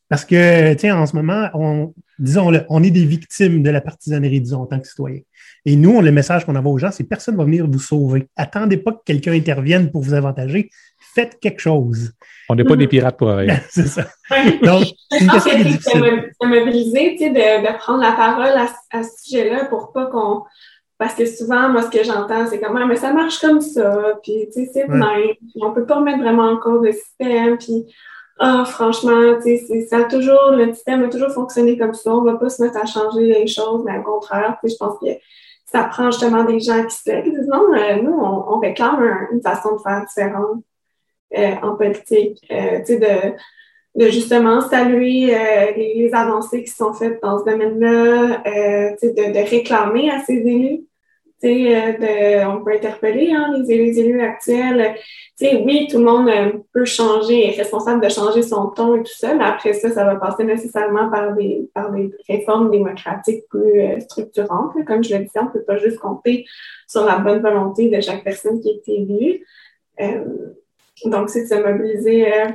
Parce 0.08 0.24
que, 0.24 0.74
tiens, 0.76 0.98
en 0.98 1.06
ce 1.06 1.16
moment, 1.16 1.50
on, 1.54 1.94
disons-le, 2.22 2.62
on 2.70 2.82
est 2.84 2.92
des 2.92 3.04
victimes 3.06 3.64
de 3.64 3.70
la 3.70 3.82
partisanerie, 3.82 4.40
disons, 4.42 4.62
en 4.62 4.66
tant 4.68 4.80
que 4.80 4.88
citoyen. 4.88 5.20
Et 5.66 5.76
nous, 5.76 5.92
on- 5.92 6.02
le 6.02 6.12
message 6.12 6.46
qu'on 6.46 6.56
envoie 6.56 6.72
aux 6.72 6.78
gens, 6.78 6.92
c'est 6.92 7.04
personne 7.04 7.36
ne 7.36 7.40
va 7.40 7.46
venir 7.46 7.68
vous 7.70 7.80
sauver. 7.80 8.28
Attendez 8.36 8.78
pas 8.78 8.94
que 8.94 9.00
quelqu'un 9.06 9.34
intervienne 9.34 9.92
pour 9.92 10.02
vous 10.02 10.14
avantager. 10.14 10.70
Faites 11.14 11.40
quelque 11.42 11.60
chose. 11.60 12.14
On 12.48 12.56
n'est 12.56 12.64
pas 12.64 12.76
des 12.78 12.88
pirates 12.88 13.18
pour 13.18 13.28
rien. 13.30 13.60
c'est 13.70 13.88
ça. 13.88 14.08
Donc, 14.64 14.86
une 15.20 15.28
pense 15.28 15.44
question 15.44 15.52
que 15.52 15.62
qui 15.62 15.62
est 15.62 15.64
c'est 15.64 15.64
de 15.66 15.70
difficile. 15.70 16.00
mo- 16.02 16.48
de 16.50 16.60
mobiliser, 16.60 17.16
tu 17.18 17.24
sais, 17.26 17.30
de, 17.32 17.36
de 17.68 17.78
prendre 17.78 18.02
la 18.02 18.14
parole 18.14 18.58
à, 18.58 18.68
à 18.98 19.04
ce 19.04 19.10
sujet-là 19.24 19.66
pour 19.66 19.92
pas 19.92 20.06
qu'on. 20.08 20.44
Parce 20.98 21.16
que 21.16 21.26
souvent, 21.26 21.68
moi, 21.70 21.82
ce 21.82 21.90
que 21.90 22.04
j'entends, 22.04 22.46
c'est 22.48 22.60
comme, 22.60 22.78
Ah, 22.78 22.86
mais 22.86 22.96
ça 22.96 23.12
marche 23.12 23.40
comme 23.40 23.60
ça, 23.60 24.20
puis, 24.24 24.46
tu 24.54 24.64
sais, 24.66 24.70
c'est 24.72 24.84
Ouais. 24.86 24.98
même, 25.00 25.36
puis 25.40 25.60
on 25.62 25.74
peut 25.74 25.86
pas 25.86 25.96
remettre 25.98 26.20
vraiment 26.20 26.44
en 26.50 26.58
cause 26.58 26.86
le 26.86 26.92
système, 26.94 27.58
puis, 27.58 27.86
ah, 28.42 28.66
franchement, 28.66 29.40
sais, 29.42 29.58
c'est- 29.68 29.88
ça 29.88 30.00
a 30.00 30.04
toujours, 30.06 30.52
le 30.52 30.74
système 30.74 31.04
a 31.04 31.10
toujours 31.10 31.32
fonctionné 31.32 31.78
comme 31.78 31.94
ça, 31.94 32.14
on 32.16 32.24
va 32.24 32.36
pas 32.36 32.50
se 32.50 32.62
mettre 32.64 32.78
à 32.78 32.86
changer 32.86 33.22
les 33.28 33.48
choses, 33.48 33.84
mais 33.86 33.98
au 34.00 34.04
contraire, 34.04 34.58
je 34.64 34.76
pense 34.80 34.98
que 35.00 35.08
ça 35.72 35.84
prend 35.86 36.12
justement 36.12 36.44
des 36.44 36.60
gens 36.60 36.84
qui 36.86 36.96
se 36.96 37.24
disent, 37.24 37.48
non, 37.48 37.66
euh, 37.74 38.02
nous, 38.02 38.14
on, 38.14 38.60
réclame 38.60 39.02
un- 39.02 39.28
une 39.36 39.42
façon 39.42 39.76
de 39.78 39.82
faire 39.82 40.06
différente 40.08 40.64
euh, 41.38 41.56
en 41.64 41.76
politique, 41.78 42.40
euh, 42.52 42.80
tu 42.86 42.98
sais, 42.98 43.00
de 43.00 43.34
de 43.96 44.06
justement 44.10 44.62
saluer 44.62 45.36
euh, 45.36 45.72
les, 45.76 45.96
les 45.96 46.14
avancées 46.14 46.64
qui 46.64 46.72
sont 46.72 46.94
faites 46.94 47.22
dans 47.22 47.40
ce 47.40 47.46
domaine-là, 47.46 48.42
euh, 48.48 48.92
de, 49.04 49.34
de 49.34 49.50
réclamer 49.50 50.10
à 50.12 50.22
ces 50.22 50.36
élus. 50.36 50.86
Euh, 51.44 52.46
on 52.46 52.64
peut 52.64 52.74
interpeller 52.74 53.32
hein, 53.34 53.54
les, 53.68 53.78
les 53.78 54.00
élus 54.00 54.22
actuels. 54.22 54.96
Tu 55.40 55.48
sais, 55.48 55.64
oui, 55.66 55.88
tout 55.90 55.98
le 55.98 56.06
monde 56.06 56.30
euh, 56.30 56.52
peut 56.72 56.86
changer, 56.86 57.48
est 57.48 57.58
responsable 57.58 58.04
de 58.04 58.10
changer 58.10 58.44
son 58.44 58.68
ton 58.68 58.96
et 58.96 59.00
tout 59.00 59.16
ça, 59.16 59.34
mais 59.34 59.44
après 59.44 59.74
ça, 59.74 59.90
ça 59.90 60.06
va 60.06 60.16
passer 60.18 60.44
nécessairement 60.44 61.10
par 61.10 61.34
des, 61.34 61.68
réformes 62.28 62.70
démocratiques 62.70 63.44
plus 63.50 63.82
euh, 63.82 64.00
structurantes. 64.02 64.74
Comme 64.86 65.04
je 65.04 65.16
le 65.16 65.24
disais, 65.24 65.40
on 65.40 65.46
ne 65.46 65.50
peut 65.50 65.64
pas 65.64 65.78
juste 65.78 65.98
compter 65.98 66.46
sur 66.88 67.06
la 67.06 67.18
bonne 67.18 67.42
volonté 67.42 67.90
de 67.90 68.00
chaque 68.02 68.24
personne 68.24 68.62
qui 68.62 68.70
est 68.70 68.92
élue. 68.92 69.46
Euh, 70.00 70.54
donc, 71.06 71.30
c'est 71.30 71.44
de 71.44 71.48
se 71.48 71.56
mobiliser 71.56 72.28
euh, 72.28 72.48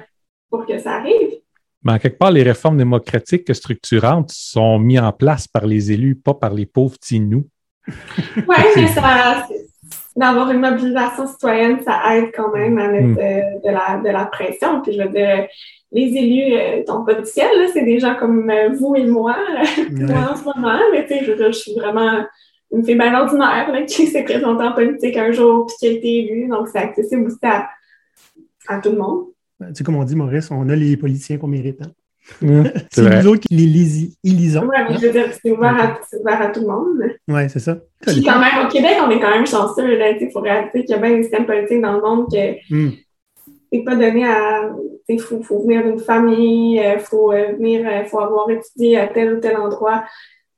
pour 0.50 0.66
que 0.66 0.78
ça 0.78 0.96
arrive. 0.96 1.40
Mais 1.82 1.92
en 1.92 1.98
quelque 1.98 2.18
part, 2.18 2.30
les 2.30 2.42
réformes 2.42 2.76
démocratiques 2.76 3.52
structurantes 3.54 4.30
sont 4.32 4.78
mises 4.78 5.00
en 5.00 5.12
place 5.12 5.46
par 5.46 5.66
les 5.66 5.92
élus, 5.92 6.16
pas 6.16 6.34
par 6.34 6.52
les 6.52 6.66
pauvres 6.66 6.96
petits 6.98 7.20
nous. 7.20 7.48
Oui, 7.88 8.56
mais 8.76 8.86
ça, 8.88 9.46
d'avoir 10.16 10.50
une 10.50 10.60
mobilisation 10.60 11.26
citoyenne, 11.26 11.78
ça 11.84 12.00
aide 12.16 12.30
quand 12.34 12.52
même 12.52 12.78
à 12.78 12.88
mettre 12.88 13.06
Mm. 13.08 13.18
euh, 13.18 13.40
de, 13.64 13.70
la, 13.70 14.00
de 14.02 14.08
la 14.10 14.24
pression. 14.26 14.80
Puis 14.82 14.92
je 14.94 15.02
veux 15.02 15.08
dire, 15.10 15.46
les 15.92 16.06
élus 16.16 16.54
euh, 16.54 16.84
tombent 16.84 17.06
pas 17.06 17.14
du 17.14 17.26
ciel, 17.26 17.48
c'est 17.72 17.84
des 17.84 18.00
gens 18.00 18.14
comme 18.16 18.50
euh, 18.50 18.70
vous 18.70 18.96
et 18.96 19.04
moi, 19.04 19.36
moi 19.92 20.32
en 20.32 20.36
ce 20.36 20.44
moment, 20.44 20.78
mais 20.92 21.06
tu 21.06 21.14
sais, 21.14 21.24
je 21.24 21.32
je 21.36 21.52
suis 21.52 21.74
vraiment 21.74 22.24
une 22.72 22.84
fille 22.84 22.96
bien 22.96 23.14
ordinaire 23.14 23.70
là, 23.70 23.82
qui 23.82 24.06
s'est 24.08 24.24
présentée 24.24 24.64
en 24.64 24.72
politique 24.72 25.16
un 25.16 25.30
jour 25.32 25.66
puis 25.66 25.76
qui 25.78 25.86
a 25.86 25.90
été 25.90 26.18
élue, 26.24 26.48
donc 26.48 26.68
c'est 26.68 26.78
accessible 26.78 27.26
aussi 27.26 27.38
à, 27.42 27.68
à 28.68 28.80
tout 28.80 28.90
le 28.90 28.98
monde. 28.98 29.26
Tu 29.60 29.66
sais, 29.74 29.84
comme 29.84 29.96
on 29.96 30.04
dit, 30.04 30.16
Maurice, 30.16 30.50
on 30.50 30.68
a 30.68 30.74
les 30.76 30.96
politiciens 30.96 31.38
qu'on 31.38 31.46
mérite. 31.46 31.80
hein. 31.82 31.90
C'est 32.90 33.22
nous 33.22 33.28
autres 33.28 33.46
qui 33.48 33.54
les. 33.54 34.56
Ouais, 34.58 34.84
mais 34.88 34.96
je 34.96 35.06
veux 35.06 35.12
dire, 35.12 35.28
c'est 35.42 35.50
ouvert, 35.50 35.76
à, 35.76 35.98
c'est 36.08 36.20
ouvert 36.20 36.42
à 36.42 36.48
tout 36.48 36.60
le 36.60 36.66
monde. 36.66 37.02
Oui, 37.28 37.48
c'est 37.48 37.60
ça. 37.60 37.78
Puis 38.00 38.22
quand 38.22 38.38
même, 38.40 38.66
au 38.66 38.68
Québec, 38.68 38.96
on 39.04 39.10
est 39.10 39.20
quand 39.20 39.30
même 39.30 39.46
chanceux. 39.46 39.88
Il 40.20 40.30
faut 40.32 40.40
réaliser 40.40 40.84
qu'il 40.84 40.90
y 40.90 40.94
a 40.94 40.98
bien 40.98 41.16
des 41.16 41.22
systèmes 41.22 41.46
politiques 41.46 41.80
dans 41.80 41.92
le 41.92 42.00
monde 42.00 42.26
que 42.30 42.56
Hmm. 42.70 42.90
c'est 43.72 43.84
pas 43.84 43.94
donné 43.96 44.26
à. 44.26 44.70
Il 45.08 45.20
faut, 45.20 45.40
faut 45.40 45.62
venir 45.62 45.84
d'une 45.84 46.00
famille, 46.00 46.78
il 46.78 46.98
faut 46.98 47.32
euh, 47.32 47.52
venir, 47.52 47.86
euh, 47.86 48.04
faut 48.04 48.18
avoir 48.18 48.50
étudié 48.50 48.98
à 48.98 49.06
tel 49.06 49.34
ou 49.34 49.40
tel 49.40 49.56
endroit. 49.56 50.02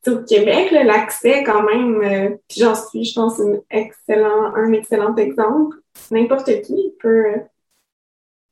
Au 0.07 0.25
Québec, 0.25 0.71
l'accès, 0.71 1.43
quand 1.45 1.63
même, 1.65 2.01
euh, 2.03 2.37
puis 2.49 2.61
j'en 2.61 2.75
suis, 2.75 3.05
je 3.05 3.15
pense, 3.15 3.39
une 3.41 3.61
excellent, 3.71 4.55
un 4.55 4.73
excellent 4.73 5.15
exemple. 5.17 5.77
N'importe 6.11 6.63
qui 6.63 6.95
peut, 6.99 7.27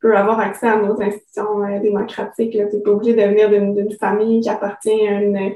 peut 0.01 0.17
avoir 0.17 0.41
accès 0.41 0.69
à 0.69 0.77
nos 0.81 1.01
institutions 1.01 1.65
euh, 1.65 1.81
démocratiques. 1.81 2.53
Tu 2.53 2.59
n'es 2.59 2.83
pas 2.83 2.91
obligé 2.91 3.15
de 3.15 3.23
venir 3.23 3.49
d'une 3.51 3.91
famille 3.93 4.41
qui 4.41 4.49
appartient 4.49 5.09
à 5.09 5.21
une, 5.23 5.53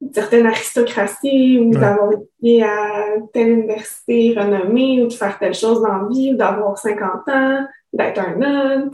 une 0.00 0.12
certaine 0.12 0.46
aristocratie 0.46 1.58
ou 1.58 1.70
Ouais. 1.74 1.80
d'avoir 1.80 2.12
étudié 2.12 2.62
à 2.64 3.04
telle 3.32 3.50
université 3.50 4.34
renommée 4.38 5.02
ou 5.02 5.08
de 5.08 5.12
faire 5.12 5.38
telle 5.38 5.54
chose 5.54 5.82
dans 5.82 5.96
la 5.98 6.08
vie 6.08 6.32
ou 6.32 6.36
d'avoir 6.36 6.78
50 6.78 7.28
ans, 7.28 7.66
d'être 7.92 8.18
un 8.20 8.40
homme. 8.42 8.90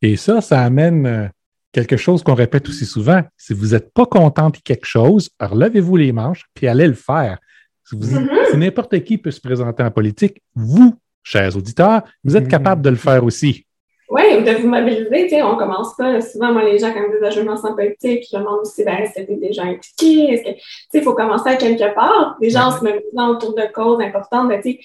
Et 0.00 0.16
ça, 0.16 0.40
ça 0.40 0.62
amène 0.62 1.06
euh, 1.06 1.26
quelque 1.72 1.96
chose 1.96 2.22
qu'on 2.22 2.34
répète 2.34 2.68
aussi 2.68 2.86
souvent. 2.86 3.20
Si 3.36 3.52
vous 3.52 3.68
n'êtes 3.68 3.92
pas 3.92 4.06
content 4.06 4.50
de 4.50 4.58
quelque 4.58 4.86
chose, 4.86 5.30
relevez-vous 5.40 5.96
les 5.96 6.12
manches 6.12 6.44
puis 6.54 6.68
allez 6.68 6.86
le 6.86 6.94
faire. 6.94 7.38
Si, 7.84 7.96
Mhm. 7.96 8.28
si 8.50 8.56
n'importe 8.58 9.02
qui 9.02 9.18
peut 9.18 9.30
se 9.30 9.40
présenter 9.40 9.82
en 9.82 9.90
politique, 9.90 10.42
vous, 10.54 10.94
chers 11.28 11.56
auditeurs, 11.56 12.02
vous 12.24 12.36
êtes 12.36 12.44
Mhm. 12.44 12.50
capable 12.50 12.82
de 12.82 12.90
le 12.90 12.96
faire 12.96 13.22
aussi. 13.22 13.64
Oui, 14.10 14.42
de 14.42 14.52
vous 14.62 14.68
mobiliser, 14.68 15.24
tu 15.24 15.28
sais, 15.28 15.42
on 15.42 15.56
commence 15.58 15.94
pas, 15.94 16.22
souvent, 16.22 16.50
moi, 16.50 16.64
les 16.64 16.78
gens, 16.78 16.90
quand 16.94 17.02
ils 17.06 17.20
disent, 17.20 17.36
je 17.36 17.42
me 17.42 17.54
sens 17.56 17.72
politique, 17.76 18.24
je 18.32 18.38
demande 18.38 18.60
aussi, 18.62 18.82
ben, 18.82 18.96
est-ce 19.02 19.20
que 19.20 19.26
tu 19.26 19.32
es 19.34 19.36
déjà 19.36 19.64
impliqué? 19.64 20.32
Est-ce 20.32 20.44
que, 20.44 20.54
tu 20.54 20.60
sais, 20.90 20.98
il 20.98 21.02
faut 21.02 21.12
commencer 21.12 21.50
à 21.50 21.56
quelque 21.56 21.94
part. 21.94 22.36
Les 22.40 22.48
gens 22.48 22.70
se 22.70 22.82
mobilisent 22.82 23.28
autour 23.28 23.54
de 23.54 23.70
causes 23.70 24.00
importantes, 24.00 24.48
ben, 24.48 24.62
tu 24.62 24.72
sais, 24.72 24.80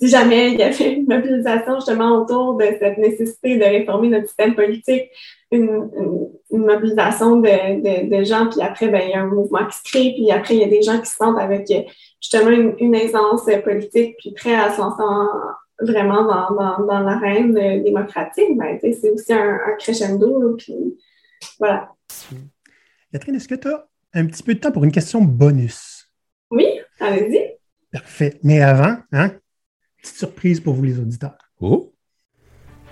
si 0.00 0.08
jamais 0.08 0.50
il 0.50 0.58
y 0.58 0.62
avait 0.64 0.92
une 0.94 1.06
mobilisation 1.06 1.76
justement 1.76 2.22
autour 2.22 2.54
de 2.56 2.66
cette 2.80 2.98
nécessité 2.98 3.58
de 3.58 3.64
réformer 3.64 4.08
notre 4.08 4.26
système 4.26 4.56
politique, 4.56 5.08
une, 5.52 5.88
une, 6.50 6.66
mobilisation 6.66 7.36
de, 7.36 7.46
de, 7.46 8.16
de, 8.16 8.24
gens, 8.24 8.48
puis 8.50 8.60
après, 8.60 8.88
ben, 8.88 9.02
il 9.04 9.10
y 9.10 9.14
a 9.14 9.20
un 9.20 9.26
mouvement 9.26 9.64
qui 9.66 9.76
se 9.76 9.84
crée, 9.84 10.12
puis 10.16 10.32
après, 10.32 10.54
il 10.56 10.60
y 10.62 10.64
a 10.64 10.68
des 10.68 10.82
gens 10.82 10.98
qui 10.98 11.06
se 11.06 11.16
sentent 11.16 11.38
avec 11.38 11.72
justement 12.20 12.50
une, 12.50 12.74
une 12.78 12.94
aisance 12.96 13.48
politique, 13.62 14.16
puis 14.18 14.32
prêts 14.32 14.56
à 14.56 14.72
se 14.72 14.80
lancer 14.80 15.02
vraiment 15.80 16.24
dans, 16.24 16.54
dans, 16.54 16.86
dans 16.86 17.00
l'arène 17.00 17.54
démocratique, 17.82 18.56
ben, 18.56 18.78
c'est 18.80 19.10
aussi 19.10 19.32
un, 19.32 19.54
un 19.54 19.76
crescendo, 19.78 20.56
puis 20.56 20.96
voilà. 21.58 21.90
Catherine, 23.12 23.36
est-ce 23.36 23.48
que 23.48 23.54
tu 23.54 23.68
as 23.68 23.86
un 24.14 24.26
petit 24.26 24.42
peu 24.42 24.54
de 24.54 24.60
temps 24.60 24.72
pour 24.72 24.84
une 24.84 24.92
question 24.92 25.20
bonus? 25.20 26.10
Oui, 26.50 26.66
allez-y. 27.00 27.58
Parfait. 27.92 28.38
Mais 28.42 28.60
avant, 28.60 28.96
hein, 29.12 29.32
petite 30.00 30.16
surprise 30.16 30.60
pour 30.60 30.74
vous 30.74 30.84
les 30.84 30.98
auditeurs. 30.98 31.38
Oh! 31.60 31.92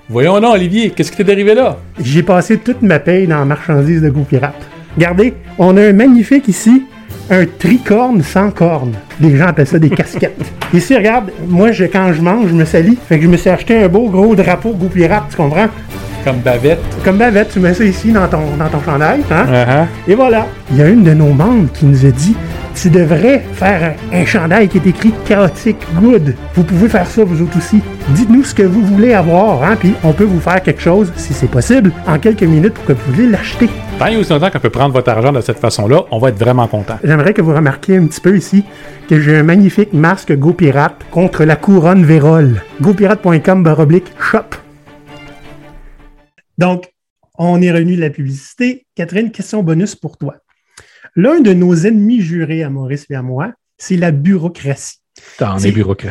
Voyons 0.09 0.41
non, 0.41 0.53
Olivier, 0.53 0.91
qu'est-ce 0.91 1.13
qui 1.13 1.25
t'est 1.25 1.33
arrivé 1.33 1.55
là? 1.55 1.79
J'ai 2.01 2.23
passé 2.23 2.59
toute 2.59 2.83
ma 2.83 2.99
paye 2.99 3.27
dans 3.27 3.39
la 3.39 3.45
marchandise 3.45 4.03
de 4.03 4.11
goût 4.11 4.25
pirate. 4.25 4.55
Regardez, 4.97 5.35
on 5.59 5.77
a 5.77 5.83
un 5.89 5.93
magnifique 5.93 6.49
ici, 6.49 6.85
un 7.31 7.47
tricorne 7.47 8.23
sans 8.23 8.51
corne. 8.51 8.93
Les 9.21 9.37
gens 9.37 9.47
appellent 9.47 9.67
ça 9.67 9.79
des 9.79 9.91
casquettes. 9.91 10.53
Ici, 10.75 10.97
regarde, 10.97 11.31
moi, 11.47 11.73
je, 11.73 11.85
quand 11.85 12.13
je 12.13 12.21
mange, 12.21 12.49
je 12.49 12.55
me 12.55 12.65
salis. 12.65 12.99
Fait 13.09 13.19
que 13.19 13.25
je 13.25 13.29
me 13.29 13.37
suis 13.37 13.51
acheté 13.51 13.83
un 13.83 13.89
beau 13.89 14.09
gros 14.09 14.35
drapeau 14.35 14.73
goût 14.73 14.89
pirate, 14.89 15.25
tu 15.31 15.37
comprends? 15.37 15.69
Comme 16.25 16.39
bavette. 16.39 16.79
Comme 17.05 17.17
bavette, 17.17 17.53
tu 17.53 17.61
mets 17.61 17.75
ça 17.75 17.85
ici 17.85 18.13
dans 18.13 18.29
ton, 18.29 18.57
dans 18.59 18.69
ton 18.69 18.81
chandail. 18.85 19.23
Hein? 19.31 19.47
Uh-huh. 19.51 20.11
Et 20.13 20.15
voilà. 20.15 20.47
Il 20.71 20.79
y 20.79 20.83
a 20.83 20.89
une 20.89 21.03
de 21.03 21.15
nos 21.15 21.33
membres 21.33 21.69
qui 21.73 21.85
nous 21.85 22.07
a 22.07 22.11
dit 22.11 22.37
tu 22.75 22.91
devrais 22.91 23.41
faire 23.55 23.97
un, 24.13 24.21
un 24.21 24.25
chandail 24.25 24.69
qui 24.69 24.79
est 24.79 24.87
écrit 24.87 25.13
chaotique 25.27 25.79
good. 26.01 26.35
Vous 26.55 26.65
pouvez 26.65 26.89
faire 26.89 27.07
ça 27.07 27.25
vous 27.25 27.43
autres 27.43 27.59
aussi. 27.59 27.81
Dites-nous 28.11 28.45
ce 28.45 28.55
que 28.55 28.63
vous 28.63 28.83
voulez 28.83 29.15
avoir, 29.15 29.63
hein, 29.63 29.77
puis 29.79 29.95
on 30.03 30.13
peut 30.13 30.25
vous 30.25 30.41
faire 30.41 30.63
quelque 30.63 30.81
chose, 30.81 31.13
si 31.17 31.33
c'est 31.33 31.51
possible, 31.51 31.93
en 32.07 32.19
quelques 32.19 32.43
minutes 32.43 32.75
pour 32.75 32.85
que 32.85 32.93
vous 32.93 33.13
puissiez 33.13 33.31
l'acheter. 33.31 33.69
Tant 33.99 34.07
et 34.07 34.17
aussi 34.17 34.31
longtemps 34.33 34.51
qu'on 34.51 34.59
peut 34.59 34.71
prendre 34.71 34.93
votre 34.93 35.09
argent 35.11 35.33
de 35.33 35.41
cette 35.41 35.59
façon-là, 35.59 36.03
on 36.11 36.19
va 36.19 36.31
être 36.31 36.39
vraiment 36.39 36.67
content. 36.67 36.99
J'aimerais 37.05 37.35
que 37.35 37.43
vous 37.43 37.55
remarquiez 37.55 37.97
un 37.97 38.07
petit 38.07 38.21
peu 38.21 38.37
ici 38.37 38.65
que 39.09 39.21
j'ai 39.21 39.37
un 39.37 39.43
magnifique 39.43 39.93
masque 39.93 40.37
Go 40.37 40.53
Pirate 40.53 40.97
contre 41.11 41.45
la 41.45 41.57
couronne 41.57 42.05
Vérole. 42.05 42.63
GoPirate.com 42.81 43.63
baroblique 43.63 44.13
shop. 44.21 44.57
Donc, 46.59 46.93
on 47.39 47.61
est 47.63 47.73
revenu 47.73 47.97
de 47.97 48.01
la 48.01 48.11
publicité. 48.11 48.87
Catherine, 48.95 49.31
question 49.31 49.63
bonus 49.63 49.95
pour 49.95 50.17
toi. 50.17 50.37
L'un 51.15 51.41
de 51.41 51.53
nos 51.53 51.75
ennemis 51.75 52.21
jurés 52.21 52.63
à 52.63 52.71
Maurice 52.71 53.07
et 53.11 53.15
à 53.15 53.23
moi, 53.23 53.53
c'est 53.79 53.97
la 53.97 54.13
bureaucratie. 54.13 54.99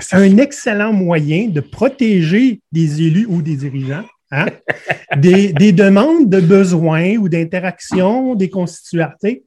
C'est. 0.01 0.15
Un 0.15 0.37
excellent 0.37 0.93
moyen 0.93 1.47
de 1.47 1.59
protéger 1.59 2.61
des 2.71 3.01
élus 3.01 3.25
ou 3.27 3.41
des 3.41 3.55
dirigeants 3.55 4.05
hein, 4.31 4.45
des, 5.17 5.53
des 5.53 5.71
demandes 5.71 6.29
de 6.29 6.39
besoins 6.39 7.15
ou 7.17 7.29
d'interactions 7.29 8.35
des 8.35 8.49
constituartés. 8.49 9.43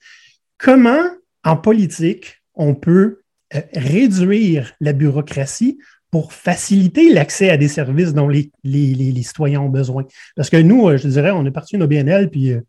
Comment, 0.59 1.03
en 1.45 1.57
politique, 1.57 2.43
on 2.55 2.75
peut 2.75 3.21
euh, 3.55 3.61
réduire 3.75 4.73
la 4.81 4.93
bureaucratie 4.93 5.79
pour 6.11 6.33
faciliter 6.33 7.13
l'accès 7.13 7.51
à 7.51 7.57
des 7.57 7.69
services 7.69 8.15
dont 8.15 8.29
les, 8.29 8.51
les, 8.63 8.95
les, 8.95 9.13
les 9.13 9.23
citoyens 9.23 9.61
ont 9.61 9.69
besoin? 9.69 10.05
Parce 10.37 10.51
que 10.51 10.57
nous, 10.57 10.89
euh, 10.89 10.97
je 10.97 11.09
dirais, 11.09 11.31
on 11.31 11.45
est 11.47 11.51
parti 11.51 11.77
d'une 11.77 11.85
OBNL, 11.85 12.31
puis 12.31 12.53
euh, 12.53 12.61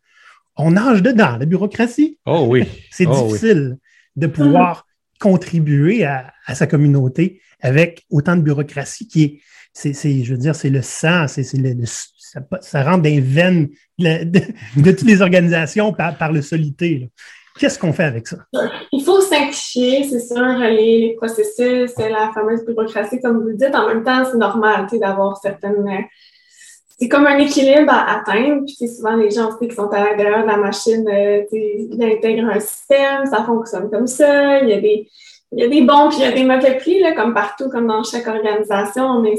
on 0.58 0.72
nage 0.72 1.02
dedans, 1.02 1.38
la 1.38 1.46
bureaucratie. 1.46 2.18
Oh 2.26 2.46
oui. 2.50 2.64
C'est 2.92 3.06
Oh 3.08 3.12
oui. 3.12 3.28
difficile 3.28 3.78
de 4.16 4.28
pouvoir 4.28 4.86
contribuer 5.20 6.04
à, 6.06 6.34
à 6.46 6.56
sa 6.56 6.68
communauté 6.68 7.42
avec 7.62 8.06
autant 8.10 8.36
de 8.36 8.42
bureaucratie 8.42 9.08
qui 9.08 9.24
est, 9.24 9.40
c'est, 9.74 9.94
c'est, 9.94 10.24
je 10.24 10.34
veux 10.34 10.38
dire, 10.40 10.56
c'est 10.56 10.70
le 10.70 10.82
sang, 10.82 11.28
c'est, 11.28 11.44
c'est 11.44 11.58
le, 11.58 11.74
le- 11.74 11.86
ça, 11.86 12.42
ça 12.62 12.84
rentre 12.84 13.04
dans 13.04 13.10
les 13.10 13.20
veines 13.22 13.68
de, 14.00 14.04
la- 14.04 14.26
de- 14.26 14.42
de 14.78 14.92
toutes 14.92 15.08
les 15.08 15.22
organisations 15.22 15.92
par, 15.94 16.18
par 16.18 16.32
le 16.32 16.42
solité. 16.42 17.00
là. 17.00 17.08
Qu'est-ce 17.58 17.80
qu'on 17.80 17.94
fait 17.94 18.04
avec 18.04 18.28
ça? 18.28 18.38
Il 18.92 19.02
faut 19.04 19.22
simplifier, 19.22 20.04
c'est 20.10 20.20
sûr, 20.20 20.42
les, 20.60 21.00
les 21.00 21.16
processus, 21.16 21.92
la 21.98 22.32
fameuse 22.34 22.66
bureaucratie, 22.66 23.22
comme 23.22 23.38
vous 23.42 23.48
le 23.48 23.56
dites. 23.56 23.74
En 23.74 23.88
même 23.88 24.04
temps, 24.04 24.26
c'est 24.30 24.38
normal 24.38 24.88
tu 24.90 24.96
sais, 24.96 25.00
d'avoir 25.00 25.38
certaines. 25.38 25.86
C'est 26.98 27.10
comme 27.10 27.28
un 27.28 27.38
équilibre 27.38 27.92
à 27.92 28.20
atteindre. 28.20 28.64
Puis 28.66 28.88
souvent 28.88 29.16
les 29.16 29.32
gens 29.32 29.56
qui 29.58 29.70
sont 29.72 29.90
à 29.90 30.06
l'intérieur 30.06 30.44
de 30.44 30.48
la 30.48 30.58
machine, 30.58 31.06
euh, 31.08 31.44
ils 31.52 32.02
intègrent 32.02 32.50
un 32.50 32.60
système, 32.60 33.26
ça 33.26 33.44
fonctionne 33.44 33.90
comme 33.90 34.08
ça. 34.08 34.60
Il 34.60 34.70
y 34.70 34.74
a 34.74 34.80
des, 34.80 35.10
il 35.52 35.60
y 35.60 35.64
a 35.64 35.68
des 35.68 35.82
bons 35.82 36.10
puis 36.10 36.20
il 36.20 36.24
y 36.24 36.28
a 36.28 36.32
des 36.32 36.44
mauvais 36.44 36.78
prix, 36.78 37.00
là, 37.00 37.14
comme 37.14 37.34
partout, 37.34 37.70
comme 37.70 37.88
dans 37.88 38.04
chaque 38.04 38.28
organisation. 38.28 39.22
Mais 39.22 39.36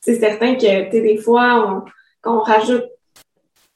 c'est 0.00 0.20
certain 0.20 0.54
que 0.54 0.90
des 0.90 1.16
fois, 1.18 1.84
on, 2.24 2.38
rajoute 2.40 2.84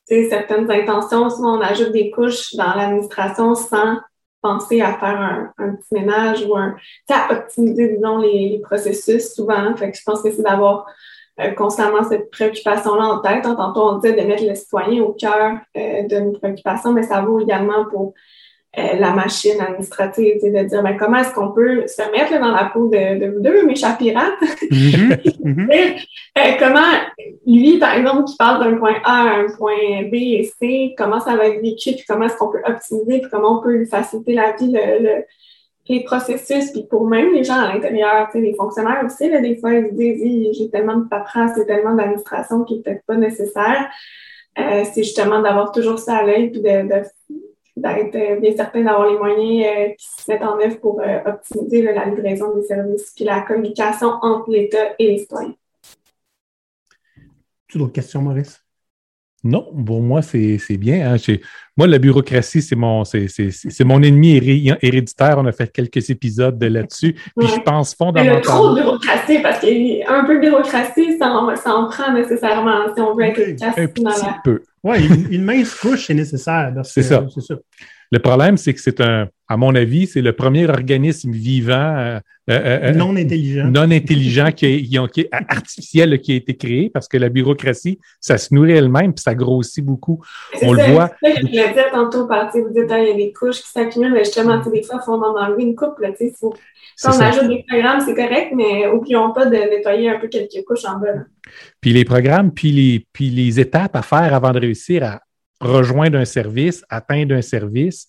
certaines 0.06 0.70
intentions, 0.70 1.28
souvent 1.28 1.58
on 1.58 1.60
ajoute 1.60 1.92
des 1.92 2.10
couches 2.10 2.54
dans 2.54 2.74
l'administration 2.74 3.54
sans 3.54 3.98
penser 4.40 4.80
à 4.80 4.94
faire 4.94 5.52
un, 5.58 5.74
petit 5.74 5.94
ménage 5.94 6.44
ou 6.46 6.56
un, 6.56 6.76
à 7.10 7.32
optimiser, 7.32 7.96
disons, 7.96 8.18
les, 8.18 8.48
les 8.50 8.60
processus 8.60 9.34
souvent. 9.34 9.74
Fait 9.76 9.90
que 9.90 9.98
je 9.98 10.02
pense 10.04 10.22
que 10.22 10.30
c'est 10.30 10.42
d'avoir 10.42 10.86
euh, 11.40 11.50
constamment 11.52 12.02
cette 12.08 12.30
préoccupation-là 12.30 13.04
en 13.04 13.18
tête. 13.20 13.46
hein. 13.46 13.54
Tantôt, 13.56 13.82
on 13.88 13.98
disait 13.98 14.20
de 14.20 14.26
mettre 14.26 14.44
le 14.44 14.54
citoyen 14.54 15.02
au 15.02 15.12
cœur 15.12 15.58
euh, 15.76 16.02
de 16.02 16.18
nos 16.20 16.32
préoccupations, 16.32 16.92
mais 16.92 17.02
ça 17.04 17.20
vaut 17.22 17.40
également 17.40 17.84
pour 17.90 18.14
euh, 18.78 18.82
la 18.98 19.12
machine 19.12 19.58
administrative, 19.60 20.42
de 20.42 20.62
dire 20.64 20.82
ben, 20.82 20.96
comment 20.98 21.16
est-ce 21.18 21.32
qu'on 21.32 21.52
peut 21.52 21.86
se 21.86 22.02
mettre 22.12 22.32
là, 22.32 22.38
dans 22.38 22.52
la 22.52 22.66
peau 22.66 22.88
de, 22.88 23.18
de 23.18 23.32
vous 23.32 23.40
deux, 23.40 23.64
mes 23.66 23.74
chats 23.76 23.96
pirates, 23.98 24.34
Mhm. 24.70 25.68
euh, 25.70 26.40
comment, 26.58 26.80
lui, 27.46 27.78
par 27.78 27.94
exemple, 27.96 28.24
qui 28.24 28.36
parle 28.36 28.62
d'un 28.64 28.76
point 28.76 28.96
A 29.04 29.22
à 29.22 29.38
un 29.38 29.46
point 29.56 30.02
B 30.10 30.14
et 30.14 30.50
C, 30.60 30.94
comment 30.98 31.20
ça 31.20 31.36
va 31.36 31.46
être 31.46 31.62
vécu, 31.62 31.92
puis 31.92 32.04
comment 32.06 32.26
est-ce 32.26 32.36
qu'on 32.36 32.50
peut 32.50 32.60
optimiser, 32.66 33.20
puis 33.20 33.30
comment 33.30 33.58
on 33.58 33.62
peut 33.62 33.72
lui 33.72 33.86
faciliter 33.86 34.34
la 34.34 34.52
vie, 34.52 34.70
le, 34.70 35.02
le- 35.02 35.24
les 35.88 36.04
processus, 36.04 36.70
puis 36.70 36.86
pour 36.88 37.06
même 37.08 37.32
les 37.32 37.44
gens 37.44 37.58
à 37.58 37.72
l'intérieur, 37.72 38.28
les 38.34 38.54
fonctionnaires 38.54 39.02
aussi, 39.04 39.28
là, 39.30 39.40
des 39.40 39.56
fois, 39.56 39.72
ils 39.72 39.88
se 39.88 39.94
disent, 39.94 40.58
j'ai 40.58 40.70
tellement 40.70 40.96
de 40.96 41.08
paperasse, 41.08 41.52
c'est 41.56 41.66
tellement 41.66 41.94
d'administration 41.94 42.64
qui 42.64 42.76
est 42.76 42.82
peut-être 42.82 43.04
pas 43.06 43.16
nécessaire. 43.16 43.88
Euh, 44.58 44.84
c'est 44.92 45.02
justement 45.02 45.40
d'avoir 45.40 45.72
toujours 45.72 45.98
ça 45.98 46.16
à 46.16 46.24
l'œil, 46.24 46.50
puis 46.50 46.60
de, 46.60 46.88
de- 46.88 47.04
d'être 47.76 48.14
euh, 48.16 48.40
bien 48.40 48.56
certain 48.56 48.82
d'avoir 48.82 49.08
les 49.08 49.16
moyens 49.16 49.66
euh, 49.66 49.94
qui 49.96 50.08
se 50.08 50.30
mettent 50.30 50.42
en 50.42 50.58
œuvre 50.60 50.80
pour 50.80 51.00
optimiser 51.24 51.82
la 51.82 52.04
livraison 52.06 52.54
des 52.54 52.64
services, 52.64 53.12
puis 53.14 53.24
la 53.24 53.40
communication 53.42 54.08
entre 54.20 54.50
l'État 54.50 54.94
et 54.98 55.12
les 55.12 55.18
citoyens. 55.18 55.54
Tu 57.68 57.78
d'autres 57.78 57.92
questions, 57.92 58.20
Maurice? 58.20 58.62
Non, 59.44 59.66
pour 59.86 60.02
moi, 60.02 60.20
c'est 60.20 60.58
c'est 60.58 60.76
bien. 60.76 61.12
hein. 61.12 61.16
J'ai- 61.16 61.40
Moi, 61.76 61.86
la 61.86 62.00
bureaucratie, 62.00 62.60
c'est 62.60 62.74
mon, 62.74 63.04
c'est- 63.04 63.28
c'est- 63.28 63.52
c'est 63.52 63.70
c'est 63.70 63.84
mon 63.84 64.02
ennemi 64.02 64.32
héré- 64.36 64.76
héréditaire. 64.82 65.36
On 65.38 65.46
a 65.46 65.52
fait 65.52 65.72
quelques 65.72 66.10
épisodes 66.10 66.58
de 66.58 66.66
là-dessus. 66.66 67.12
Puis 67.12 67.46
Ouais. 67.46 67.46
je 67.54 67.60
pense 67.60 67.94
Mais 68.00 68.24
le 68.34 68.40
trop 68.40 68.64
fondamentalement. 68.64 68.74
de 68.74 68.80
bureaucratie, 68.80 69.38
parce 69.40 69.60
qu'un 69.60 70.24
peu 70.24 70.34
de 70.36 70.40
bureaucratie, 70.40 71.16
ça 71.18 71.28
en, 71.30 71.54
ça 71.54 71.72
en 71.76 71.88
prend 71.88 72.12
nécessairement 72.12 72.92
si 72.96 73.00
on 73.00 73.14
veut 73.14 73.26
être 73.26 73.36
Oui, 73.38 73.42
efficace 73.44 73.74
Un 73.78 73.84
dans 73.84 74.10
petit 74.10 74.26
la... 74.26 74.36
peu. 74.42 74.60
Oui, 74.82 75.06
une, 75.06 75.32
une 75.32 75.44
mince 75.44 75.72
couche, 75.74 76.06
c'est 76.06 76.14
nécessaire. 76.14 76.72
C'est 76.82 77.02
ça. 77.04 77.24
C'est 77.32 77.40
ça. 77.42 77.54
Le 78.10 78.18
problème, 78.20 78.56
c'est 78.56 78.72
que 78.72 78.80
c'est 78.80 79.00
un, 79.02 79.28
à 79.48 79.56
mon 79.58 79.74
avis, 79.74 80.06
c'est 80.06 80.22
le 80.22 80.32
premier 80.32 80.66
organisme 80.68 81.30
vivant 81.30 81.74
euh, 81.98 82.18
euh, 82.50 82.90
euh, 82.90 82.92
Non 82.94 83.14
intelligent. 83.16 83.66
non 83.70 83.90
intelligent 83.90 84.50
qui, 84.52 84.64
est- 84.66 84.82
qui 84.82 84.98
ont- 84.98 85.06
qui 85.06 85.20
est 85.22 85.28
artificiel 85.32 86.18
qui 86.20 86.32
a 86.32 86.36
été 86.36 86.56
créé 86.56 86.88
parce 86.88 87.06
que 87.06 87.18
la 87.18 87.28
bureaucratie, 87.28 87.98
ça 88.20 88.38
se 88.38 88.54
nourrit 88.54 88.72
elle-même 88.72 89.12
puis 89.12 89.22
ça 89.22 89.34
grossit 89.34 89.84
beaucoup. 89.84 90.22
On 90.62 90.72
le 90.72 90.82
voit. 90.92 91.10
C'est 91.22 91.28
ça 91.28 91.34
que 91.34 91.40
je 91.42 91.46
voulais 91.48 91.72
dire 91.74 91.90
tantôt, 91.92 92.26
vous 92.26 92.70
dites, 92.74 92.90
ah, 92.90 92.98
il 93.02 93.08
y 93.08 93.10
a 93.12 93.14
des 93.14 93.32
couches 93.32 93.60
qui 93.60 93.68
s'accumulent, 93.68 94.12
mais 94.14 94.24
justement, 94.24 94.56
des 94.58 94.82
fois, 94.82 95.00
il 95.02 95.04
faut 95.04 95.12
en 95.12 95.36
enlever 95.38 95.64
une 95.64 95.74
coupe. 95.74 95.98
Là, 96.00 96.08
faut- 96.40 96.54
Quand 97.02 97.10
on 97.10 97.12
ça. 97.12 97.28
ajoute 97.28 97.48
des 97.48 97.64
programmes, 97.68 98.00
c'est 98.00 98.14
correct, 98.14 98.52
mais 98.56 98.86
oublions 98.88 99.32
pas 99.34 99.44
de 99.46 99.50
nettoyer 99.56 100.08
un 100.08 100.18
peu 100.18 100.28
quelques 100.28 100.64
couches 100.66 100.84
en 100.86 100.98
bas. 100.98 101.12
là. 101.14 101.22
Puis 101.82 101.92
les 101.92 102.04
programmes, 102.04 102.52
puis 102.52 102.72
les, 102.72 103.06
puis 103.12 103.28
les 103.30 103.60
étapes 103.60 103.94
à 103.96 104.02
faire 104.02 104.32
avant 104.34 104.52
de 104.52 104.60
réussir 104.60 105.04
à 105.04 105.20
rejoindre 105.60 106.18
un 106.18 106.24
service, 106.24 106.84
atteindre 106.88 107.34
un 107.34 107.42
service, 107.42 108.08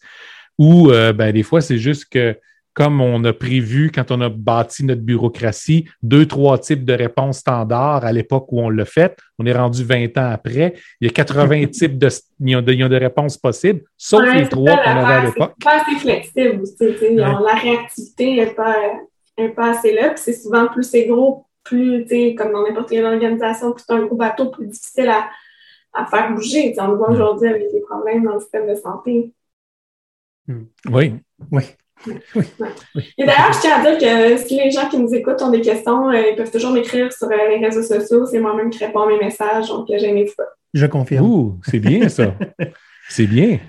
ou 0.58 0.92
euh, 0.92 1.14
ben, 1.14 1.32
des 1.32 1.44
fois, 1.44 1.62
c'est 1.62 1.78
juste 1.78 2.06
que 2.12 2.36
comme 2.74 3.02
on 3.02 3.24
a 3.26 3.34
prévu 3.34 3.92
quand 3.94 4.10
on 4.10 4.22
a 4.22 4.30
bâti 4.30 4.86
notre 4.86 5.02
bureaucratie, 5.02 5.86
deux, 6.02 6.26
trois 6.26 6.58
types 6.58 6.86
de 6.86 6.94
réponses 6.94 7.40
standards 7.40 8.06
à 8.06 8.14
l'époque 8.14 8.52
où 8.54 8.62
on 8.62 8.70
l'a 8.70 8.86
fait. 8.86 9.18
On 9.38 9.46
est 9.46 9.54
rendu 9.54 9.84
20 9.84 10.18
ans 10.18 10.32
après. 10.32 10.76
Il 11.02 11.08
y 11.08 11.10
a 11.10 11.14
80 11.14 11.66
types 11.72 11.98
de, 11.98 12.08
de, 12.08 12.96
réponses 12.96 13.38
possibles, 13.38 13.82
sauf 13.98 14.22
Ouais, 14.22 14.44
les 14.44 14.48
trois 14.48 14.78
qu'on 14.78 14.92
avait 14.92 15.14
à 15.14 15.26
l'époque. 15.26 15.54
C'est 15.60 15.66
pas 15.66 15.82
assez 15.82 16.00
flexible 16.00 16.62
aussi. 16.62 16.76
Ouais. 16.82 17.16
La 17.16 17.56
réactivité 17.62 18.36
n'est 18.36 18.54
pas, 18.54 18.76
est 19.38 19.50
pas 19.50 19.72
assez 19.72 19.94
là. 19.94 20.12
Puis 20.12 20.22
c'est 20.24 20.34
souvent 20.34 20.68
plus 20.68 20.84
c'est 20.84 21.06
gros, 21.06 21.48
plus, 21.66 22.06
comme 22.38 22.54
dans 22.54 22.66
n'importe 22.66 22.90
quelle 22.90 23.06
organisation, 23.06 23.74
plus 23.74 23.84
c'est 23.86 23.94
un 23.94 24.06
gros 24.06 24.16
bateau, 24.16 24.52
plus 24.52 24.68
difficile 24.68 25.10
à, 25.10 25.28
à 25.93 26.06
faire 26.06 26.34
bouger. 26.34 26.75
On 26.80 26.88
le 26.88 26.95
voit 26.95 27.12
aujourd'hui 27.12 27.49
avec 27.49 27.67
les 27.73 27.82
problèmes 27.82 28.23
dans 28.23 28.36
le 28.36 28.39
système 28.39 28.67
de 28.67 28.75
santé. 28.75 29.34
Oui. 30.89 31.13
Oui. 31.52 31.63
Et 33.17 33.25
d'ailleurs, 33.25 33.54
je 33.54 33.60
tiens 33.60 33.75
à 33.75 33.82
dire 33.82 33.97
que 33.97 34.38
si 34.38 34.56
les 34.56 34.71
gens 34.71 34.88
qui 34.89 34.97
nous 34.97 35.13
écoutent 35.13 35.41
ont 35.41 35.52
des 35.52 35.62
questions, 35.62 36.10
euh, 36.10 36.21
ils 36.32 36.36
peuvent 36.36 36.52
toujours 36.52 36.71
m'écrire 36.71 37.12
sur 37.12 37.28
euh, 37.28 37.49
les 37.49 37.65
réseaux 37.65 37.84
sociaux. 37.84 38.25
C'est 38.25 38.39
moi-même 38.39 38.69
qui 38.69 38.84
réponds 38.84 39.02
à 39.02 39.08
mes 39.08 39.19
messages, 39.19 39.67
donc 39.67 39.89
euh, 39.89 39.97
j'aime 39.99 40.25
ça. 40.28 40.43
Je 40.73 40.86
confirme. 40.86 41.25
Ouh, 41.25 41.60
c'est 41.65 41.80
bien 41.80 42.08
ça. 42.08 42.34
c'est 43.10 43.28
bien. 43.28 43.60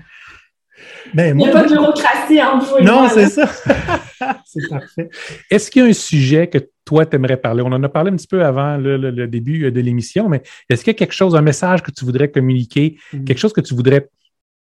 Ben, 1.13 1.37
Il 1.37 1.43
n'y 1.43 1.49
a 1.49 1.51
pas 1.51 1.63
de 1.63 1.73
bureaucratie 1.73 2.41
entre 2.41 2.65
vous 2.67 2.77
et 2.77 2.83
non, 2.83 3.01
moi. 3.01 3.09
c'est 3.09 3.27
ça. 3.27 3.45
c'est 4.45 4.69
parfait. 4.69 5.09
Est-ce 5.49 5.69
qu'il 5.69 5.83
y 5.83 5.85
a 5.85 5.89
un 5.89 5.93
sujet 5.93 6.47
que 6.47 6.59
toi, 6.85 7.05
tu 7.05 7.15
aimerais 7.15 7.37
parler? 7.37 7.61
On 7.63 7.71
en 7.71 7.83
a 7.83 7.89
parlé 7.89 8.11
un 8.11 8.15
petit 8.15 8.27
peu 8.27 8.43
avant 8.43 8.77
le, 8.77 8.97
le- 8.97 9.11
le 9.11 9.27
début 9.27 9.71
de 9.71 9.81
l'émission, 9.81 10.27
mais 10.29 10.41
est-ce 10.69 10.83
qu'il 10.83 10.91
y 10.93 10.95
a 10.95 10.97
quelque 10.97 11.13
chose, 11.13 11.35
un 11.35 11.41
message 11.41 11.81
que 11.83 11.91
tu 11.91 12.05
voudrais 12.05 12.29
communiquer, 12.31 12.97
Mm. 13.13 13.23
quelque 13.25 13.37
chose 13.37 13.53
que 13.53 13.61
tu 13.61 13.73
voudrais 13.75 14.09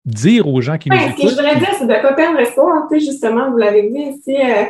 dire 0.05 0.46
aux 0.48 0.61
gens 0.61 0.79
qui 0.79 0.90
nous 0.90 0.96
Ouais, 0.96 1.03
ce 1.03 1.07
que 1.11 1.12
je 1.16 1.22
écoutent? 1.22 1.37
voudrais 1.37 1.57
dire, 1.57 1.68
c'est 1.79 1.87
de 1.87 1.92
ne 1.92 2.03
pas 2.03 2.12
perdre 2.14 2.38
espoir. 2.40 2.87
Tu 2.90 2.98
sais, 3.01 3.07
justement, 3.07 3.51
vous 3.51 3.57
l'avez 3.59 3.88
dit, 3.88 4.20
si, 4.22 4.35
euh, 4.37 4.64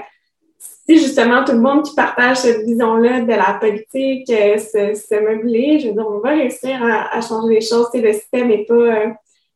si 0.59 0.99
justement 0.99 1.43
tout 1.45 1.53
le 1.53 1.61
monde 1.61 1.85
qui 1.85 1.95
partage 1.95 2.39
cette 2.39 2.65
vision-là 2.67 3.23
de 3.23 3.29
la 3.29 3.55
politique 3.61 4.29
euh, 4.31 4.59
se, 4.59 4.95
se 4.95 5.15
meubler, 5.15 5.79
je 5.81 5.89
veux 5.89 5.95
dire, 5.95 6.07
on 6.07 6.21
va 6.21 6.31
réussir 6.31 6.83
à, 6.83 7.17
à 7.17 7.21
changer 7.21 7.55
les 7.55 7.61
choses. 7.61 7.89
Tu 7.93 8.01
sais, 8.01 8.07
le 8.07 8.13
système 8.13 8.49
n'est 8.49 8.65
pas 8.67 8.75
euh, 8.75 9.07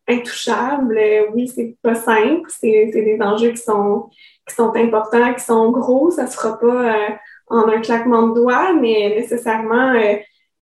intouchable. 0.08 0.96
Euh, 0.98 1.26
oui, 1.34 1.48
c'est 1.48 1.76
pas 1.82 1.94
simple. 1.94 2.48
C'est 2.48 2.86
des 2.92 3.18
enjeux 3.20 3.50
qui 3.50 3.58
sont, 3.58 4.08
qui 4.48 4.54
sont 4.54 4.72
importants, 4.74 5.34
qui 5.34 5.44
sont 5.44 5.70
gros. 5.70 6.10
Ça 6.10 6.26
se 6.26 6.36
fera 6.36 6.58
pas 6.58 6.94
euh, 6.94 7.08
en 7.48 7.68
un 7.68 7.80
claquement 7.80 8.28
de 8.28 8.34
doigts, 8.34 8.72
mais 8.74 9.14
nécessairement, 9.16 9.92
euh, 9.94 10.16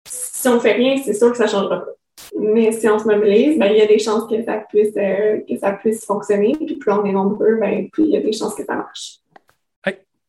si 0.08 0.48
on 0.48 0.58
fait 0.60 0.72
rien, 0.72 0.96
c'est 1.04 1.14
sûr 1.14 1.30
que 1.30 1.36
ça 1.36 1.46
changera 1.46 1.80
pas. 1.80 1.92
Mais 2.38 2.72
si 2.72 2.88
on 2.88 2.98
se 2.98 3.04
mobilise, 3.04 3.58
ben, 3.58 3.66
il 3.66 3.78
y 3.78 3.82
a 3.82 3.86
des 3.86 3.98
chances 3.98 4.28
que 4.28 4.42
ça 4.44 4.64
puisse, 4.68 4.94
euh, 4.96 5.40
que 5.48 5.56
ça 5.58 5.72
puisse 5.72 6.04
fonctionner. 6.04 6.52
Puis 6.56 6.76
plus 6.76 6.92
on 6.92 7.04
est 7.04 7.12
nombreux, 7.12 7.56
ben, 7.60 7.88
plus 7.90 8.04
il 8.04 8.10
y 8.10 8.16
a 8.16 8.20
des 8.20 8.32
chances 8.32 8.54
que 8.54 8.64
ça 8.64 8.74
marche. 8.74 9.16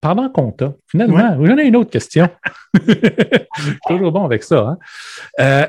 Pendant 0.01 0.27
qu'on 0.29 0.51
t'a, 0.51 0.73
finalement, 0.85 1.37
j'en 1.45 1.57
ai 1.57 1.63
une 1.65 1.77
autre 1.77 1.89
question. 1.91 2.27
Je 2.73 2.91
suis 2.91 3.77
toujours 3.87 4.11
bon 4.11 4.25
avec 4.25 4.43
ça. 4.43 4.59
hein. 4.59 4.77
Euh, 5.39 5.65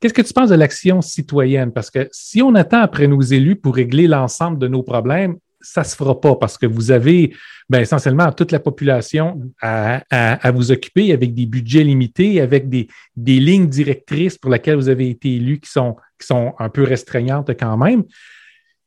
Qu'est-ce 0.00 0.12
que 0.12 0.20
tu 0.20 0.34
penses 0.34 0.50
de 0.50 0.54
l'action 0.54 1.00
citoyenne? 1.00 1.72
Parce 1.72 1.90
que 1.90 2.06
si 2.12 2.42
on 2.42 2.54
attend 2.56 2.80
après 2.80 3.06
nos 3.06 3.22
élus 3.22 3.56
pour 3.56 3.74
régler 3.74 4.06
l'ensemble 4.06 4.58
de 4.58 4.68
nos 4.68 4.82
problèmes, 4.82 5.36
ça 5.60 5.82
ne 5.82 5.86
se 5.86 5.96
fera 5.96 6.20
pas 6.20 6.36
parce 6.36 6.56
que 6.56 6.66
vous 6.66 6.90
avez 6.90 7.34
ben, 7.68 7.80
essentiellement 7.80 8.32
toute 8.32 8.52
la 8.52 8.60
population 8.60 9.40
à, 9.60 10.50
vous 10.52 10.72
occuper 10.72 11.12
avec 11.12 11.34
des 11.34 11.46
budgets 11.46 11.84
limités, 11.84 12.40
avec 12.40 12.68
des, 12.68 12.88
lignes 13.16 13.68
directrices 13.68 14.38
pour 14.38 14.50
lesquelles 14.50 14.76
vous 14.76 14.88
avez 14.88 15.10
été 15.10 15.36
élu 15.36 15.60
qui 15.60 15.70
sont, 15.70 15.96
qui 16.18 16.26
sont 16.26 16.54
un 16.58 16.68
peu 16.68 16.82
restreignantes 16.82 17.50
quand 17.50 17.76
même. 17.76 18.04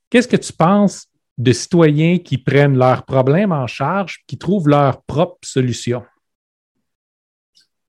Qu'est-ce 0.09 0.27
que 0.27 0.37
tu 0.37 0.53
penses 0.53 1.07
de 1.37 1.51
citoyens 1.51 2.19
qui 2.19 2.37
prennent 2.37 2.77
leurs 2.77 3.03
problèmes 3.03 3.51
en 3.51 3.67
charge, 3.67 4.19
qui 4.27 4.37
trouvent 4.37 4.69
leur 4.69 5.01
propre 5.03 5.39
solution? 5.43 6.03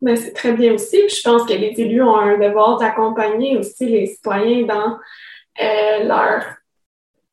Mais 0.00 0.16
c'est 0.16 0.32
très 0.32 0.52
bien 0.52 0.74
aussi. 0.74 1.08
Je 1.08 1.20
pense 1.22 1.44
que 1.44 1.54
les 1.54 1.72
élus 1.80 2.02
ont 2.02 2.16
un 2.16 2.38
devoir 2.38 2.78
d'accompagner 2.78 3.56
aussi 3.56 3.86
les 3.86 4.06
citoyens 4.06 4.66
dans 4.66 4.98
euh, 5.62 6.04
leur, 6.04 6.44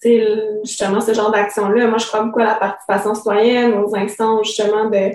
justement, 0.03 1.01
ce 1.01 1.13
genre 1.13 1.31
d'action-là. 1.31 1.87
Moi, 1.87 1.97
je 1.97 2.07
crois 2.07 2.23
beaucoup 2.23 2.39
à 2.39 2.45
la 2.45 2.55
participation 2.55 3.15
citoyenne, 3.15 3.73
aux 3.73 3.95
instances, 3.95 4.47
justement, 4.47 4.89
de, 4.89 5.11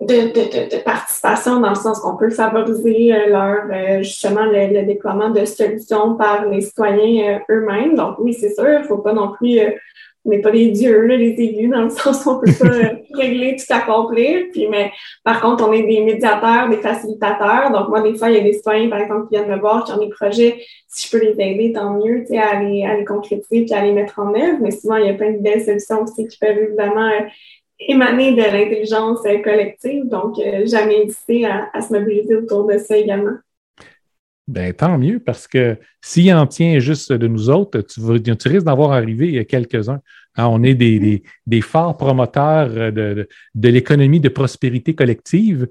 de, 0.00 0.32
de, 0.32 0.76
de, 0.76 0.82
participation 0.82 1.60
dans 1.60 1.70
le 1.70 1.74
sens 1.74 2.00
qu'on 2.00 2.16
peut 2.16 2.30
favoriser 2.30 3.14
euh, 3.14 3.26
leur, 3.28 3.64
euh, 3.70 4.02
justement, 4.02 4.44
le, 4.44 4.72
le 4.72 4.86
déploiement 4.86 5.30
de 5.30 5.44
solutions 5.44 6.16
par 6.16 6.46
les 6.46 6.62
citoyens 6.62 7.36
euh, 7.36 7.54
eux-mêmes. 7.54 7.94
Donc, 7.94 8.16
oui, 8.18 8.34
c'est 8.34 8.54
sûr, 8.54 8.68
il 8.68 8.80
ne 8.80 8.84
faut 8.84 8.98
pas 8.98 9.12
non 9.12 9.32
plus 9.32 9.60
n'est 10.30 10.40
pas 10.40 10.50
des 10.50 10.70
dieux, 10.70 11.06
les 11.06 11.34
élus, 11.38 11.68
dans 11.68 11.82
le 11.82 11.90
sens 11.90 12.24
où 12.24 12.30
on 12.30 12.40
peut 12.40 12.52
pas 12.58 12.66
euh, 12.66 12.96
régler, 13.12 13.56
tout 13.56 13.72
accomplir. 13.72 14.46
Puis, 14.52 14.68
mais 14.68 14.92
par 15.24 15.40
contre, 15.40 15.68
on 15.68 15.72
est 15.72 15.82
des 15.82 16.00
médiateurs, 16.00 16.68
des 16.68 16.78
facilitateurs. 16.78 17.70
Donc, 17.70 17.88
moi, 17.88 18.00
des 18.02 18.16
fois, 18.16 18.30
il 18.30 18.36
y 18.36 18.40
a 18.40 18.42
des 18.42 18.54
citoyens, 18.54 18.88
par 18.88 19.00
exemple, 19.00 19.28
qui 19.28 19.36
viennent 19.36 19.50
me 19.50 19.60
voir, 19.60 19.84
qui 19.84 19.92
ont 19.92 19.98
des 19.98 20.08
projets. 20.08 20.60
Si 20.88 21.06
je 21.06 21.10
peux 21.16 21.24
les 21.24 21.34
aider, 21.38 21.72
tant 21.72 21.94
mieux, 21.94 22.20
tu 22.20 22.28
sais, 22.28 22.38
à 22.38 22.62
les, 22.62 22.84
à 22.84 22.96
les 22.96 23.04
concrétiser 23.04 23.64
puis 23.64 23.74
à 23.74 23.84
les 23.84 23.92
mettre 23.92 24.18
en 24.18 24.34
œuvre. 24.34 24.58
Mais 24.60 24.70
souvent, 24.70 24.96
il 24.96 25.06
y 25.06 25.10
a 25.10 25.14
plein 25.14 25.32
de 25.32 25.38
belles 25.38 25.64
solutions 25.64 26.02
aussi 26.02 26.26
qui 26.26 26.38
peuvent 26.38 26.58
évidemment 26.58 27.08
euh, 27.08 27.26
émaner 27.80 28.32
de 28.32 28.42
l'intelligence 28.42 29.20
euh, 29.26 29.38
collective. 29.42 30.08
Donc, 30.08 30.38
euh, 30.38 30.66
jamais 30.66 31.04
hésiter 31.04 31.46
à, 31.46 31.80
se 31.80 31.92
mobiliser 31.92 32.36
autour 32.36 32.66
de 32.66 32.78
ça 32.78 32.96
également. 32.96 33.36
Ben, 34.48 34.72
tant 34.72 34.98
mieux, 34.98 35.20
parce 35.20 35.46
que 35.46 35.76
s'il 36.00 36.32
en 36.34 36.46
tient 36.46 36.80
juste 36.80 37.12
de 37.12 37.28
nous 37.28 37.50
autres, 37.50 37.82
tu, 37.82 38.00
tu 38.36 38.48
risques 38.48 38.66
d'en 38.66 38.74
voir 38.74 38.92
arriver 38.92 39.44
quelques-uns. 39.44 40.00
Hein, 40.36 40.46
on 40.46 40.62
est 40.62 40.74
des, 40.74 41.22
des, 41.46 41.60
forts 41.60 41.96
promoteurs 41.96 42.68
de, 42.92 43.28
de, 43.54 43.68
l'économie 43.68 44.20
de 44.20 44.28
prospérité 44.28 44.94
collective 44.94 45.68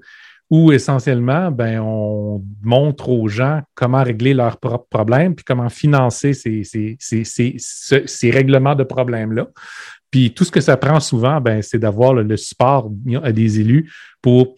où 0.50 0.72
essentiellement, 0.72 1.50
ben, 1.50 1.80
on 1.80 2.44
montre 2.62 3.08
aux 3.08 3.28
gens 3.28 3.62
comment 3.74 4.02
régler 4.02 4.34
leurs 4.34 4.58
propres 4.58 4.88
problèmes 4.90 5.34
puis 5.34 5.44
comment 5.44 5.68
financer 5.68 6.34
ces, 6.34 6.64
ces, 6.64 6.96
ces, 6.98 7.24
ces, 7.24 7.54
ce- 7.58 8.06
ces 8.06 8.30
règlements 8.30 8.74
de 8.74 8.82
problèmes-là. 8.84 9.46
Puis 10.10 10.32
tout 10.34 10.44
ce 10.44 10.50
que 10.50 10.60
ça 10.60 10.76
prend 10.76 10.98
souvent, 10.98 11.40
ben, 11.40 11.62
c'est 11.62 11.78
d'avoir 11.78 12.14
le, 12.14 12.24
le 12.24 12.36
support 12.36 12.90
des 12.90 13.60
élus 13.60 13.90
pour 14.20 14.56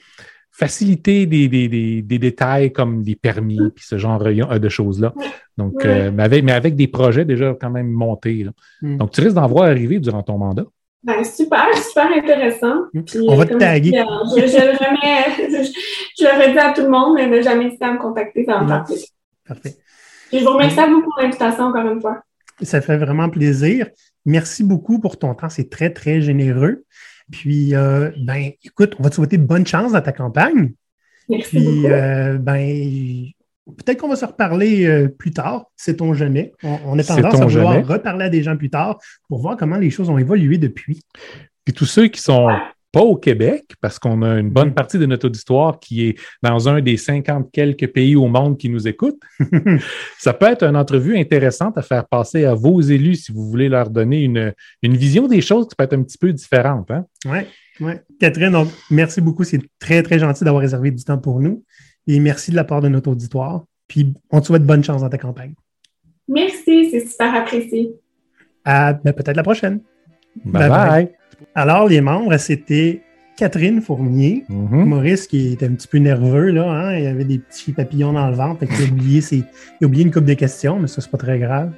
faciliter 0.53 1.27
des, 1.27 1.49
des, 1.49 1.67
des, 1.69 2.03
des 2.03 2.19
détails 2.19 2.73
comme 2.73 3.03
des 3.03 3.17
permis 3.17 3.59
puis 3.75 3.85
ce 3.87 3.97
genre 3.99 4.23
euh, 4.23 4.59
de 4.59 4.69
choses-là. 4.69 5.15
Donc, 5.57 5.75
Ouais. 5.77 5.87
euh, 5.87 6.11
mais, 6.13 6.23
avec, 6.23 6.45
mais 6.45 6.53
avec 6.53 6.77
des 6.77 6.87
projets 6.89 7.25
déjà 7.25 7.57
quand 7.59 7.71
même 7.71 7.91
montés. 7.91 8.45
là. 8.45 8.51
Mm. 8.83 8.99
Donc, 8.99 9.11
tu 9.13 9.21
risques 9.23 9.35
d'en 9.35 9.47
voir 9.47 9.65
arriver 9.65 9.99
durant 9.99 10.23
ton 10.23 10.39
mandat. 10.39 10.65
Ben, 11.03 11.25
super, 11.25 11.67
super 11.89 12.13
intéressant. 12.17 12.83
Puis, 12.93 13.19
On 13.27 13.35
va 13.35 13.47
te 13.47 13.55
taguer. 13.55 13.99
euh, 13.99 14.05
Je, 14.37 14.47
je, 14.47 14.57
le 14.59 14.77
remets- 14.77 15.65
je, 15.65 15.73
je 16.19 16.25
le 16.25 16.47
redis 16.49 16.59
à 16.59 16.73
tout 16.73 16.83
le 16.83 16.91
monde, 16.91 17.15
mais 17.17 17.27
ne 17.27 17.41
jamais 17.43 17.67
hésiter 17.67 17.85
à 17.87 17.93
me 17.93 17.99
contacter, 17.99 18.45
ça 18.45 18.59
va 18.59 18.63
me 18.63 18.69
faire 18.69 18.85
plaisir. 18.85 19.07
Parfait. 19.49 19.77
Puis 20.29 20.39
je 20.39 20.45
vous 20.45 20.53
remercie 20.53 20.79
à 20.81 20.87
vous 20.87 21.03
pour 21.03 21.13
l'invitation 21.21 21.65
encore 21.65 21.91
une 21.91 22.01
fois. 22.01 22.23
Ça 22.63 22.81
fait 22.81 22.97
vraiment 22.99 23.29
plaisir. 23.29 23.89
Merci 24.25 24.63
beaucoup 24.63 25.01
pour 25.01 25.19
ton 25.19 25.35
temps. 25.35 25.49
C'est 25.49 25.69
très, 25.69 25.91
très 25.91 26.21
généreux. 26.21 26.85
Puis, 27.33 27.75
euh, 27.75 28.11
ben, 28.19 28.53
écoute, 28.63 28.95
on 28.99 29.03
va 29.03 29.11
te 29.11 29.17
souhaiter 29.17 29.39
bonne 29.39 29.67
chance 29.67 29.93
dans 29.93 30.01
ta 30.03 30.13
campagne. 30.13 30.75
Merci 31.29 31.57
Puis, 31.57 31.87
euh, 31.87 32.37
ben, 32.39 33.25
peut-être 33.79 33.99
qu'on 33.99 34.09
va 34.09 34.17
se 34.17 34.27
reparler 34.27 34.85
euh, 34.85 35.09
plus 35.09 35.33
tard, 35.33 35.65
sait-on 35.75 36.15
jamais. 36.15 36.53
On, 36.63 36.79
on 36.85 36.99
a 36.99 37.03
tendance 37.03 37.41
à 37.41 37.47
vouloir 37.47 37.73
jamais. 37.73 37.85
reparler 37.85 38.27
à 38.27 38.29
des 38.29 38.43
gens 38.43 38.57
plus 38.57 38.71
tard 38.71 38.99
pour 39.29 39.41
voir 39.41 39.57
comment 39.57 39.77
les 39.77 39.91
choses 39.91 40.11
ont 40.11 40.19
évolué 40.19 40.59
depuis. 40.59 41.01
Puis 41.65 41.73
tous 41.73 41.87
ceux 41.87 42.09
qui 42.09 42.21
sont 42.21 42.49
pas 42.93 43.01
au 43.01 43.17
Québec, 43.17 43.73
parce 43.81 43.99
qu'on 43.99 44.21
a 44.23 44.39
une 44.39 44.51
bonne 44.51 44.69
Mm. 44.69 44.75
partie 44.75 44.99
de 44.99 45.07
notre 45.07 45.27
auditoire 45.27 45.81
qui 45.81 46.09
est 46.09 46.19
dans 46.43 46.69
un 46.69 46.81
des 46.83 46.97
50 46.99 47.51
quelques 47.51 47.89
pays 47.89 48.15
au 48.17 48.29
monde 48.29 48.59
qui 48.59 48.69
nous 48.69 48.87
écoutent, 48.87 49.21
ça 50.19 50.35
peut 50.35 50.47
être 50.47 50.63
une 50.65 50.77
entrevue 50.77 51.17
intéressante 51.17 51.79
à 51.79 51.83
faire 51.83 52.07
passer 52.07 52.45
à 52.45 52.55
vos 52.55 52.81
élus 52.83 53.15
si 53.17 53.33
vous 53.33 53.49
voulez 53.49 53.69
leur 53.71 53.89
donner 53.91 54.23
une, 54.23 54.53
une 54.83 54.97
vision 54.97 55.27
des 55.27 55.41
choses 55.41 55.67
qui 55.69 55.75
peut 55.75 55.85
être 55.85 55.95
un 55.95 56.03
petit 56.03 56.19
peu 56.19 56.33
différente. 56.33 56.91
Hein? 56.91 57.07
Oui, 57.25 57.39
oui. 57.81 57.93
Catherine, 58.21 58.53
donc, 58.53 58.69
merci 58.91 59.21
beaucoup. 59.21 59.45
C'est 59.45 59.61
très, 59.79 60.03
très 60.03 60.19
gentil 60.19 60.45
d'avoir 60.45 60.61
réservé 60.61 60.91
du 60.91 61.03
temps 61.03 61.19
pour 61.19 61.41
nous. 61.41 61.65
Et 62.07 62.21
merci 62.21 62.51
de 62.51 62.57
la 62.57 62.65
part 62.65 62.81
de 62.83 62.89
notre 62.89 63.11
auditoire. 63.11 63.65
Puis, 63.89 64.13
on 64.31 64.41
te 64.41 64.47
souhaite 64.47 64.65
bonne 64.65 64.85
chance 64.85 65.01
dans 65.01 65.09
ta 65.09 65.19
campagne. 65.19 65.55
Merci, 66.29 66.91
c'est 66.91 67.07
super 67.07 67.35
apprécié. 67.35 67.91
À 68.65 68.93
ben, 68.93 69.13
peut-être 69.13 69.37
la 69.37 69.43
prochaine. 69.43 69.81
Bye 70.45 70.69
Bye 70.69 70.69
bye. 70.69 70.89
bye. 71.07 71.22
Alors, 71.55 71.89
les 71.89 72.01
membres, 72.01 72.37
c'était 72.39 73.03
Catherine 73.37 73.81
Fournier, 73.81 74.45
Mhm. 74.49 74.85
Maurice 74.85 75.27
qui 75.27 75.53
était 75.55 75.67
un 75.67 75.71
petit 75.73 75.89
peu 75.89 75.99
nerveux, 75.99 76.51
là, 76.51 76.71
hein, 76.71 76.97
il 76.99 77.07
avait 77.07 77.25
des 77.25 77.39
petits 77.39 77.73
papillons 77.73 78.13
dans 78.13 78.29
le 78.29 78.37
ventre, 78.37 78.67
qu'il 78.67 78.85
a 78.87 78.89
oublié, 78.91 79.21
ses- 79.23 79.37
il 79.81 79.85
a 79.85 79.87
oublié 79.87 80.05
une 80.05 80.11
coupe 80.13 80.27
de 80.27 80.35
questions, 80.35 80.79
mais 80.79 80.87
ça, 80.87 81.01
c'est 81.01 81.11
pas 81.11 81.19
très 81.19 81.39
grave. 81.39 81.73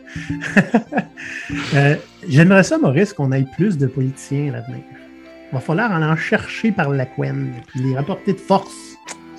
Euh, 1.74 1.94
J'aimerais 2.28 2.62
ça, 2.64 2.78
Maurice, 2.78 3.12
qu'on 3.12 3.30
ait 3.32 3.44
plus 3.56 3.76
de 3.78 3.86
politiciens 3.86 4.48
à 4.48 4.56
l'avenir. 4.56 4.80
Il 5.52 5.54
va 5.54 5.60
falloir 5.60 5.90
en, 5.92 6.02
en 6.02 6.16
chercher 6.16 6.72
par 6.72 6.88
la 6.90 7.06
couenne, 7.06 7.50
puis 7.66 7.80
les 7.80 7.94
rapporter 7.94 8.32
de 8.32 8.38
force. 8.38 8.72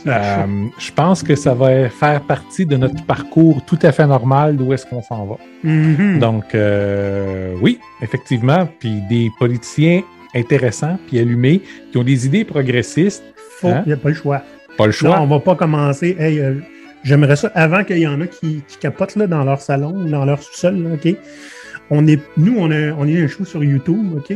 Euh, 0.08 0.46
je 0.78 0.92
pense 0.92 1.24
que 1.24 1.34
ça 1.36 1.56
va 1.56 1.90
faire 1.90 2.22
partie 2.22 2.66
de 2.68 2.78
notre 2.78 3.04
parcours 3.06 3.66
tout 3.66 3.80
à 3.82 3.92
fait 3.92 4.06
normal 4.06 4.56
d'où 4.56 4.72
est-ce 4.72 4.86
qu'on 4.86 5.02
s'en 5.02 5.26
va. 5.26 5.38
Mhm. 5.64 6.20
Donc, 6.20 6.54
euh, 6.54 7.56
oui, 7.62 7.80
effectivement, 8.02 8.68
puis 8.80 9.02
des 9.10 9.32
politiciens 9.40 10.04
intéressants, 10.36 10.98
puis 11.08 11.20
allumés, 11.20 11.62
qui 11.92 11.98
ont 11.98 12.04
des 12.04 12.26
idées 12.26 12.44
progressistes, 12.44 13.24
Faut, 13.60 13.70
hein? 13.70 13.84
il 13.86 13.90
n'y 13.90 13.94
a 13.94 13.98
pas 13.98 14.10
le 14.10 14.16
choix. 14.16 14.44
pas 14.78 14.86
le 14.86 14.92
choix. 14.92 15.20
on 15.22 15.28
va 15.28 15.40
pas 15.40 15.56
commencer. 15.56 16.16
Hey, 16.20 16.40
euh, 16.40 16.56
J'aimerais 17.04 17.36
ça 17.36 17.52
avant 17.54 17.84
qu'il 17.84 18.00
y 18.00 18.08
en 18.08 18.20
a 18.20 18.26
qui, 18.26 18.64
qui 18.68 18.78
capotent 18.80 19.16
là, 19.16 19.28
dans 19.28 19.44
leur 19.44 19.62
salon 19.62 19.94
ou 19.96 20.10
dans 20.10 20.26
leur 20.26 20.42
sous-sol. 20.42 20.88
OK? 20.92 21.16
On 21.92 22.08
est, 22.08 22.20
nous, 22.36 22.56
on 22.58 22.72
a, 22.72 22.94
on 22.94 23.06
eu 23.08 23.24
un 23.24 23.28
show 23.28 23.46
sur 23.46 23.64
YouTube, 23.64 24.18
OK? 24.18 24.36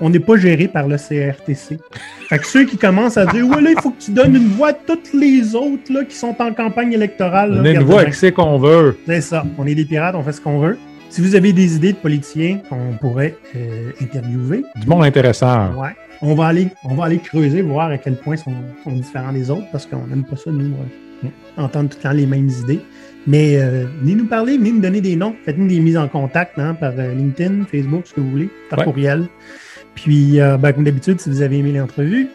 on 0.00 0.10
n'est 0.10 0.20
pas 0.20 0.36
géré 0.36 0.68
par 0.68 0.86
le 0.88 0.96
CRTC. 0.96 1.78
Fait 2.28 2.38
que 2.38 2.46
ceux 2.46 2.64
qui 2.64 2.76
commencent 2.76 3.16
à 3.16 3.26
dire 3.26 3.46
Ouais, 3.46 3.60
là, 3.60 3.70
il 3.70 3.80
faut 3.80 3.90
que 3.90 4.00
tu 4.00 4.12
donnes 4.12 4.36
une 4.36 4.48
voix 4.48 4.68
à 4.68 4.72
toutes 4.72 5.12
les 5.12 5.54
autres 5.54 5.92
là, 5.92 6.04
qui 6.04 6.14
sont 6.14 6.34
en 6.38 6.52
campagne 6.52 6.92
électorale. 6.92 7.52
là, 7.52 7.60
On 7.60 7.64
a 7.64 7.70
une 7.72 7.82
voix 7.82 8.04
qui 8.04 8.12
sait 8.14 8.32
qu'on 8.32 8.58
veut. 8.58 8.96
C'est 9.06 9.20
ça. 9.20 9.44
On 9.58 9.66
est 9.66 9.74
des 9.74 9.84
pirates, 9.84 10.14
on 10.14 10.22
fait 10.22 10.32
ce 10.32 10.40
qu'on 10.40 10.58
veut. 10.60 10.78
Si 11.10 11.20
vous 11.22 11.34
avez 11.34 11.52
des 11.52 11.76
idées 11.76 11.92
de 11.92 11.98
politiciens 11.98 12.58
qu'on 12.68 12.96
pourrait 13.00 13.36
euh, 13.56 13.90
interviewer, 14.00 14.62
Du 14.76 14.86
monde 14.86 15.04
intéressant. 15.04 15.72
ouais, 15.74 15.96
on 16.20 16.34
va 16.34 16.46
aller, 16.46 16.68
on 16.84 16.94
va 16.94 17.04
aller 17.06 17.18
creuser, 17.18 17.62
voir 17.62 17.88
à 17.90 17.98
quel 17.98 18.16
point 18.16 18.34
ils 18.36 18.38
sont, 18.38 18.52
sont 18.84 18.92
différents 18.92 19.32
des 19.32 19.50
autres, 19.50 19.66
parce 19.72 19.86
qu'on 19.86 20.06
n'aime 20.06 20.24
pas 20.24 20.36
ça, 20.36 20.50
nous, 20.50 20.74
euh, 21.24 21.28
entendre 21.56 21.88
tout 21.90 21.96
le 21.98 22.02
temps 22.02 22.12
les 22.14 22.26
mêmes 22.26 22.48
idées. 22.64 22.80
Mais 23.26 23.56
euh, 23.56 23.86
venez 24.00 24.14
nous 24.14 24.26
parler, 24.26 24.58
venez 24.58 24.72
nous 24.72 24.80
donner 24.80 25.00
des 25.00 25.16
noms, 25.16 25.34
faites-nous 25.44 25.66
des 25.66 25.80
mises 25.80 25.96
en 25.96 26.08
contact 26.08 26.58
hein, 26.58 26.74
par 26.74 26.92
euh, 26.98 27.14
LinkedIn, 27.14 27.64
Facebook, 27.70 28.02
ce 28.06 28.14
que 28.14 28.20
vous 28.20 28.30
voulez, 28.30 28.50
par 28.70 28.80
Ouais. 28.80 28.84
courriel. 28.84 29.26
Puis, 29.94 30.40
euh, 30.40 30.56
ben, 30.56 30.72
comme 30.72 30.84
d'habitude, 30.84 31.20
si 31.20 31.28
vous 31.30 31.42
avez 31.42 31.58
aimé 31.58 31.72
l'entrevue, 31.72 32.28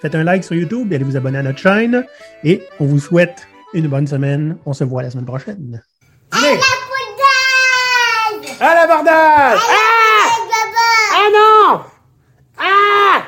faites 0.00 0.14
un 0.14 0.22
like 0.24 0.44
sur 0.44 0.54
YouTube 0.54 0.92
et 0.92 0.96
allez 0.96 1.04
vous 1.04 1.16
abonner 1.16 1.38
à 1.38 1.42
notre 1.42 1.58
chaîne. 1.58 2.04
Et 2.44 2.62
on 2.78 2.84
vous 2.86 3.00
souhaite 3.00 3.48
une 3.74 3.88
bonne 3.88 4.06
semaine. 4.06 4.56
On 4.66 4.72
se 4.72 4.84
voit 4.84 5.02
la 5.02 5.10
semaine 5.10 5.26
prochaine. 5.26 5.82
À 8.62 8.74
l'abordage 8.74 9.60
Ah 9.70 10.28
Ah 11.12 11.28
non 11.32 11.80
Ah 12.58 13.22